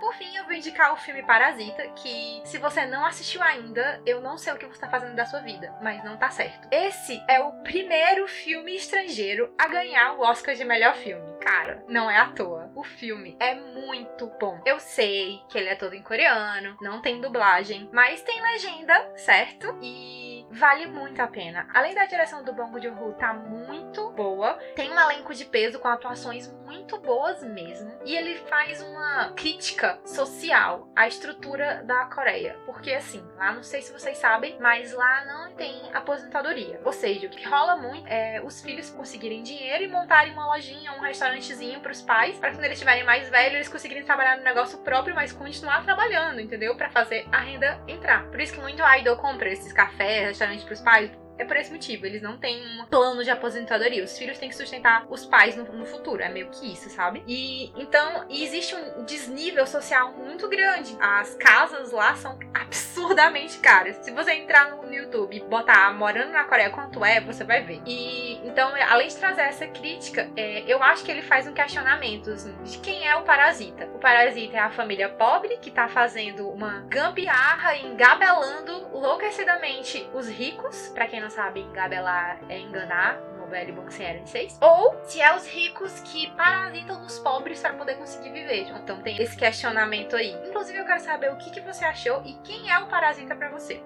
Por 0.00 0.14
fim, 0.14 0.34
eu 0.34 0.44
vou 0.44 0.54
indicar 0.54 0.94
o 0.94 0.96
filme 0.96 1.22
Parasita, 1.22 1.86
que 1.88 2.40
se 2.44 2.56
você 2.56 2.86
não 2.86 3.04
assistiu 3.04 3.42
ainda, 3.42 4.00
eu 4.06 4.20
não 4.20 4.38
sei 4.38 4.52
o 4.52 4.56
que 4.56 4.64
você 4.64 4.72
está 4.72 4.88
fazendo 4.88 5.14
da 5.14 5.26
sua 5.26 5.40
vida, 5.40 5.74
mas 5.82 6.02
não 6.02 6.16
tá 6.16 6.30
certo. 6.30 6.66
Esse 6.70 7.22
é 7.28 7.38
o 7.38 7.52
primeiro 7.62 8.26
filme 8.26 8.74
estrangeiro 8.74 9.52
a 9.58 9.68
ganhar 9.68 10.14
o 10.14 10.22
Oscar 10.22 10.54
de 10.54 10.64
melhor 10.64 10.94
filme. 10.96 11.38
Cara, 11.40 11.84
não 11.86 12.10
é 12.10 12.16
à 12.16 12.26
toa. 12.28 12.70
O 12.74 12.82
filme 12.82 13.36
é 13.38 13.54
muito 13.54 14.26
bom. 14.40 14.60
Eu 14.64 14.80
sei 14.80 15.40
que 15.50 15.58
ele 15.58 15.68
é 15.68 15.74
todo 15.74 15.94
em 15.94 16.02
coreano, 16.02 16.76
não 16.80 17.02
tem 17.02 17.20
dublagem, 17.20 17.88
mas 17.92 18.22
tem 18.22 18.40
legenda, 18.40 19.12
certo? 19.16 19.78
E 19.82 20.29
vale 20.50 20.86
muito 20.86 21.20
a 21.20 21.26
pena. 21.26 21.68
Além 21.72 21.94
da 21.94 22.06
direção 22.06 22.42
do 22.42 22.52
Bong 22.52 22.80
Joon-ho 22.80 23.12
tá 23.14 23.32
muito 23.32 24.10
boa, 24.10 24.54
tem 24.74 24.90
um 24.90 24.98
elenco 24.98 25.34
de 25.34 25.44
peso 25.44 25.78
com 25.78 25.88
atuações 25.88 26.52
muito 26.64 26.98
boas 26.98 27.42
mesmo, 27.42 27.92
e 28.04 28.16
ele 28.16 28.36
faz 28.36 28.80
uma 28.80 29.32
crítica 29.32 29.98
social 30.04 30.88
à 30.94 31.08
estrutura 31.08 31.82
da 31.84 32.04
Coreia, 32.06 32.56
porque 32.64 32.92
assim, 32.92 33.24
lá 33.36 33.52
não 33.52 33.62
sei 33.62 33.82
se 33.82 33.92
vocês 33.92 34.18
sabem, 34.18 34.56
mas 34.60 34.92
lá 34.92 35.24
não 35.24 35.52
tem 35.52 35.90
aposentadoria. 35.92 36.80
Ou 36.84 36.92
seja, 36.92 37.26
o 37.26 37.30
que 37.30 37.46
rola 37.46 37.76
muito 37.76 38.06
é 38.06 38.40
os 38.44 38.60
filhos 38.62 38.90
conseguirem 38.90 39.42
dinheiro 39.42 39.84
e 39.84 39.88
montarem 39.88 40.32
uma 40.32 40.46
lojinha, 40.46 40.92
um 40.92 41.00
restaurantezinho 41.00 41.80
pros 41.80 42.02
pais, 42.02 42.38
para 42.38 42.50
quando 42.50 42.64
eles 42.64 42.74
estiverem 42.74 43.04
mais 43.04 43.28
velhos, 43.28 43.54
eles 43.54 43.68
conseguirem 43.68 44.04
trabalhar 44.04 44.36
no 44.36 44.44
negócio 44.44 44.78
próprio, 44.78 45.14
mas 45.14 45.32
continuar 45.32 45.84
trabalhando, 45.84 46.40
entendeu? 46.40 46.76
Para 46.76 46.90
fazer 46.90 47.26
a 47.32 47.38
renda 47.38 47.80
entrar. 47.86 48.26
Por 48.30 48.40
isso 48.40 48.54
que 48.54 48.60
muito 48.60 48.82
idol 48.98 49.16
compra 49.16 49.48
esses 49.48 49.72
cafés, 49.72 50.39
restaurantes 50.40 50.64
pros 50.64 50.80
pais, 50.80 51.10
é 51.40 51.44
por 51.44 51.56
esse 51.56 51.72
motivo. 51.72 52.06
Eles 52.06 52.22
não 52.22 52.36
têm 52.36 52.62
um 52.80 52.84
plano 52.86 53.24
de 53.24 53.30
aposentadoria. 53.30 54.04
Os 54.04 54.16
filhos 54.16 54.38
têm 54.38 54.48
que 54.48 54.54
sustentar 54.54 55.06
os 55.08 55.24
pais 55.24 55.56
no, 55.56 55.64
no 55.64 55.86
futuro. 55.86 56.22
É 56.22 56.28
meio 56.28 56.50
que 56.50 56.72
isso, 56.72 56.90
sabe? 56.90 57.22
E 57.26 57.72
então 57.80 58.26
e 58.28 58.44
existe 58.44 58.74
um 58.74 59.04
desnível 59.04 59.66
social 59.66 60.12
muito 60.12 60.48
grande. 60.48 60.96
As 61.00 61.34
casas 61.34 61.92
lá 61.92 62.14
são 62.14 62.38
absurdamente 62.52 63.58
caras. 63.58 63.96
Se 63.96 64.10
você 64.10 64.32
entrar 64.32 64.70
no 64.70 64.92
YouTube 64.92 65.36
e 65.36 65.40
botar 65.40 65.92
morando 65.94 66.32
na 66.32 66.44
Coreia 66.44 66.70
quanto 66.70 67.04
é, 67.04 67.20
você 67.20 67.42
vai 67.42 67.62
ver. 67.62 67.80
E 67.86 68.38
então, 68.46 68.72
além 68.88 69.08
de 69.08 69.16
trazer 69.16 69.42
essa 69.42 69.66
crítica, 69.66 70.30
é, 70.36 70.62
eu 70.66 70.82
acho 70.82 71.04
que 71.04 71.10
ele 71.10 71.22
faz 71.22 71.46
um 71.46 71.54
questionamento 71.54 72.30
assim, 72.30 72.54
de 72.62 72.78
quem 72.78 73.06
é 73.08 73.16
o 73.16 73.22
parasita. 73.22 73.86
O 73.94 73.98
parasita 73.98 74.56
é 74.56 74.60
a 74.60 74.70
família 74.70 75.08
pobre 75.08 75.56
que 75.58 75.70
tá 75.70 75.88
fazendo 75.88 76.48
uma 76.50 76.80
gambiarra 76.88 77.76
e 77.76 77.86
engabelando 77.86 78.90
enlouquecidamente 78.94 80.06
os 80.12 80.28
ricos. 80.28 80.88
Para 80.94 81.06
quem 81.06 81.20
não 81.20 81.29
sabe, 81.30 81.60
engabelar 81.60 82.40
é 82.48 82.58
enganar 82.58 83.18
no 83.38 83.46
velho 83.46 83.74
bom 83.74 83.86
de 83.86 84.28
seis. 84.28 84.58
Ou 84.60 85.00
se 85.04 85.20
é 85.20 85.34
os 85.34 85.46
ricos 85.46 86.00
que 86.00 86.30
parasitam 86.32 87.00
nos 87.00 87.18
pobres 87.18 87.60
para 87.60 87.72
poder 87.74 87.96
conseguir 87.96 88.30
viver. 88.30 88.68
Então 88.70 89.00
tem 89.00 89.20
esse 89.20 89.36
questionamento 89.36 90.16
aí. 90.16 90.32
Inclusive, 90.46 90.78
eu 90.78 90.84
quero 90.84 91.00
saber 91.00 91.32
o 91.32 91.36
que, 91.36 91.50
que 91.50 91.60
você 91.60 91.84
achou 91.84 92.22
e 92.24 92.34
quem 92.44 92.70
é 92.70 92.78
o 92.78 92.86
parasita 92.86 93.34
para 93.34 93.48
você. 93.48 93.82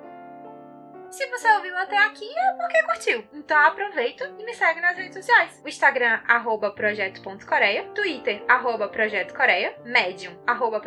Se 1.15 1.27
você 1.29 1.49
ouviu 1.53 1.79
até 1.79 1.97
aqui, 1.97 2.29
é 2.29 2.53
porque 2.55 2.83
curtiu. 2.83 3.25
Então 3.33 3.57
aproveita 3.57 4.35
e 4.37 4.45
me 4.45 4.53
segue 4.53 4.81
nas 4.81 4.97
redes 4.97 5.15
sociais. 5.15 5.63
O 5.65 5.69
Instagram, 5.69 6.21
arroba 6.27 6.73
projeto.coreia, 6.73 7.85
Twitter, 7.95 8.43
arroba 8.49 8.91
Medium, 9.85 10.37
arroba 10.45 10.83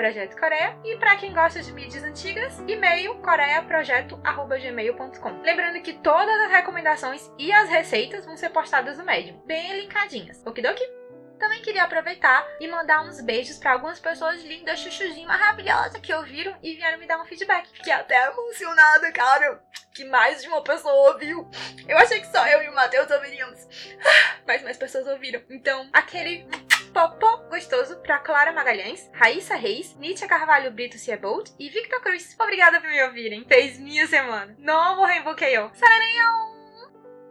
e 0.83 0.97
pra 0.97 1.15
quem 1.15 1.33
gosta 1.33 1.63
de 1.63 1.71
mídias 1.71 2.03
antigas, 2.03 2.61
e-mail 2.67 3.15
coreaprojeto.gmail.com. 3.21 5.41
Lembrando 5.43 5.81
que 5.81 5.93
todas 5.93 6.41
as 6.41 6.51
recomendações 6.51 7.31
e 7.39 7.53
as 7.53 7.69
receitas 7.69 8.25
vão 8.25 8.35
ser 8.35 8.49
postadas 8.49 8.97
no 8.97 9.05
Medium, 9.05 9.41
bem 9.45 9.79
linkadinhas. 9.79 10.45
Okidoki? 10.45 10.96
Também 11.39 11.61
queria 11.61 11.83
aproveitar 11.83 12.45
e 12.59 12.67
mandar 12.67 13.01
uns 13.01 13.21
beijos 13.21 13.57
para 13.57 13.73
algumas 13.73 13.99
pessoas 13.99 14.41
lindas, 14.43 14.79
chuchuzinha, 14.79 15.27
maravilhosas 15.27 16.01
que 16.01 16.13
ouviram 16.13 16.55
e 16.61 16.75
vieram 16.75 16.97
me 16.97 17.07
dar 17.07 17.21
um 17.21 17.25
feedback. 17.25 17.69
Fiquei 17.71 17.93
até 17.93 18.27
emocionada, 18.27 19.11
cara, 19.11 19.61
que 19.93 20.05
mais 20.05 20.41
de 20.41 20.47
uma 20.47 20.63
pessoa 20.63 21.11
ouviu. 21.11 21.49
Eu 21.87 21.97
achei 21.97 22.19
que 22.21 22.27
só 22.27 22.45
eu 22.47 22.63
e 22.63 22.69
o 22.69 22.75
Matheus 22.75 23.09
ouviríamos, 23.09 23.67
mas 24.45 24.63
mais 24.63 24.77
pessoas 24.77 25.07
ouviram. 25.07 25.41
Então, 25.49 25.89
aquele 25.93 26.47
popó 26.93 27.37
gostoso 27.49 27.97
para 27.97 28.19
Clara 28.19 28.51
Magalhães, 28.51 29.09
Raíssa 29.13 29.55
Reis, 29.55 29.95
Nietzsche 29.97 30.27
Carvalho 30.27 30.71
Brito 30.71 30.97
Siebold 30.97 31.51
e 31.59 31.69
Victor 31.69 32.01
Cruz. 32.01 32.35
Obrigada 32.39 32.81
por 32.81 32.89
me 32.89 33.03
ouvirem. 33.03 33.45
Fez 33.45 33.77
minha 33.77 34.07
semana. 34.07 34.55
Novo 34.57 35.03
Rainbow 35.03 35.35
KO. 35.35 35.71
Saranhão! 35.75 36.46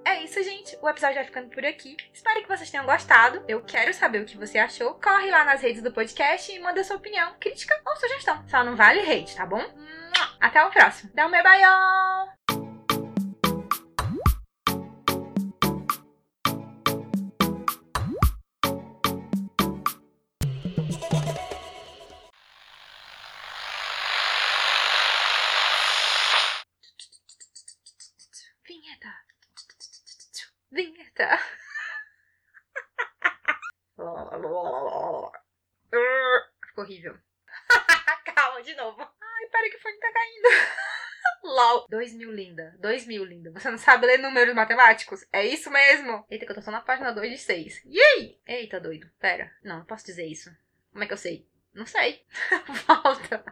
É 0.06 0.22
isso, 0.22 0.40
gente. 0.40 0.78
O 0.80 0.88
episódio 0.88 1.16
vai 1.16 1.24
ficando 1.24 1.48
por 1.48 1.64
aqui. 1.64 1.96
Espero 2.14 2.40
que 2.40 2.46
vocês 2.46 2.70
tenham 2.70 2.86
gostado. 2.86 3.42
Eu 3.48 3.60
quero 3.60 3.92
saber 3.92 4.22
o 4.22 4.24
que 4.24 4.36
você 4.36 4.56
achou. 4.56 4.94
Corre 4.94 5.32
lá 5.32 5.44
nas 5.44 5.60
redes 5.60 5.82
do 5.82 5.90
podcast 5.90 6.52
e 6.52 6.60
manda 6.60 6.84
sua 6.84 6.94
opinião, 6.94 7.34
crítica 7.40 7.74
ou 7.84 7.96
sugestão. 7.96 8.40
Só 8.48 8.62
não 8.62 8.76
vale 8.76 9.00
hate, 9.00 9.34
tá 9.34 9.44
bom? 9.44 9.64
Até 10.40 10.64
o 10.64 10.70
próximo. 10.70 11.10
Dá 11.12 11.26
um 11.26 11.30
beijo! 11.32 12.65
2 42.06 42.14
mil, 42.14 42.30
linda. 42.30 42.76
2 42.78 43.06
mil, 43.06 43.24
linda. 43.24 43.50
Você 43.50 43.68
não 43.68 43.78
sabe 43.78 44.06
ler 44.06 44.18
números 44.18 44.54
matemáticos? 44.54 45.26
É 45.32 45.44
isso 45.44 45.70
mesmo? 45.70 46.24
Eita, 46.30 46.46
que 46.46 46.52
eu 46.52 46.54
tô 46.54 46.62
só 46.62 46.70
na 46.70 46.80
página 46.80 47.10
2 47.12 47.32
de 47.32 47.38
6. 47.38 47.82
Yay! 47.84 48.40
Eita, 48.46 48.78
doido. 48.78 49.10
Pera. 49.18 49.50
Não, 49.64 49.78
não 49.78 49.84
posso 49.84 50.06
dizer 50.06 50.24
isso. 50.24 50.50
Como 50.92 51.02
é 51.02 51.06
que 51.06 51.12
eu 51.12 51.16
sei? 51.16 51.48
Não 51.74 51.84
sei. 51.84 52.22
Volta. 52.86 53.44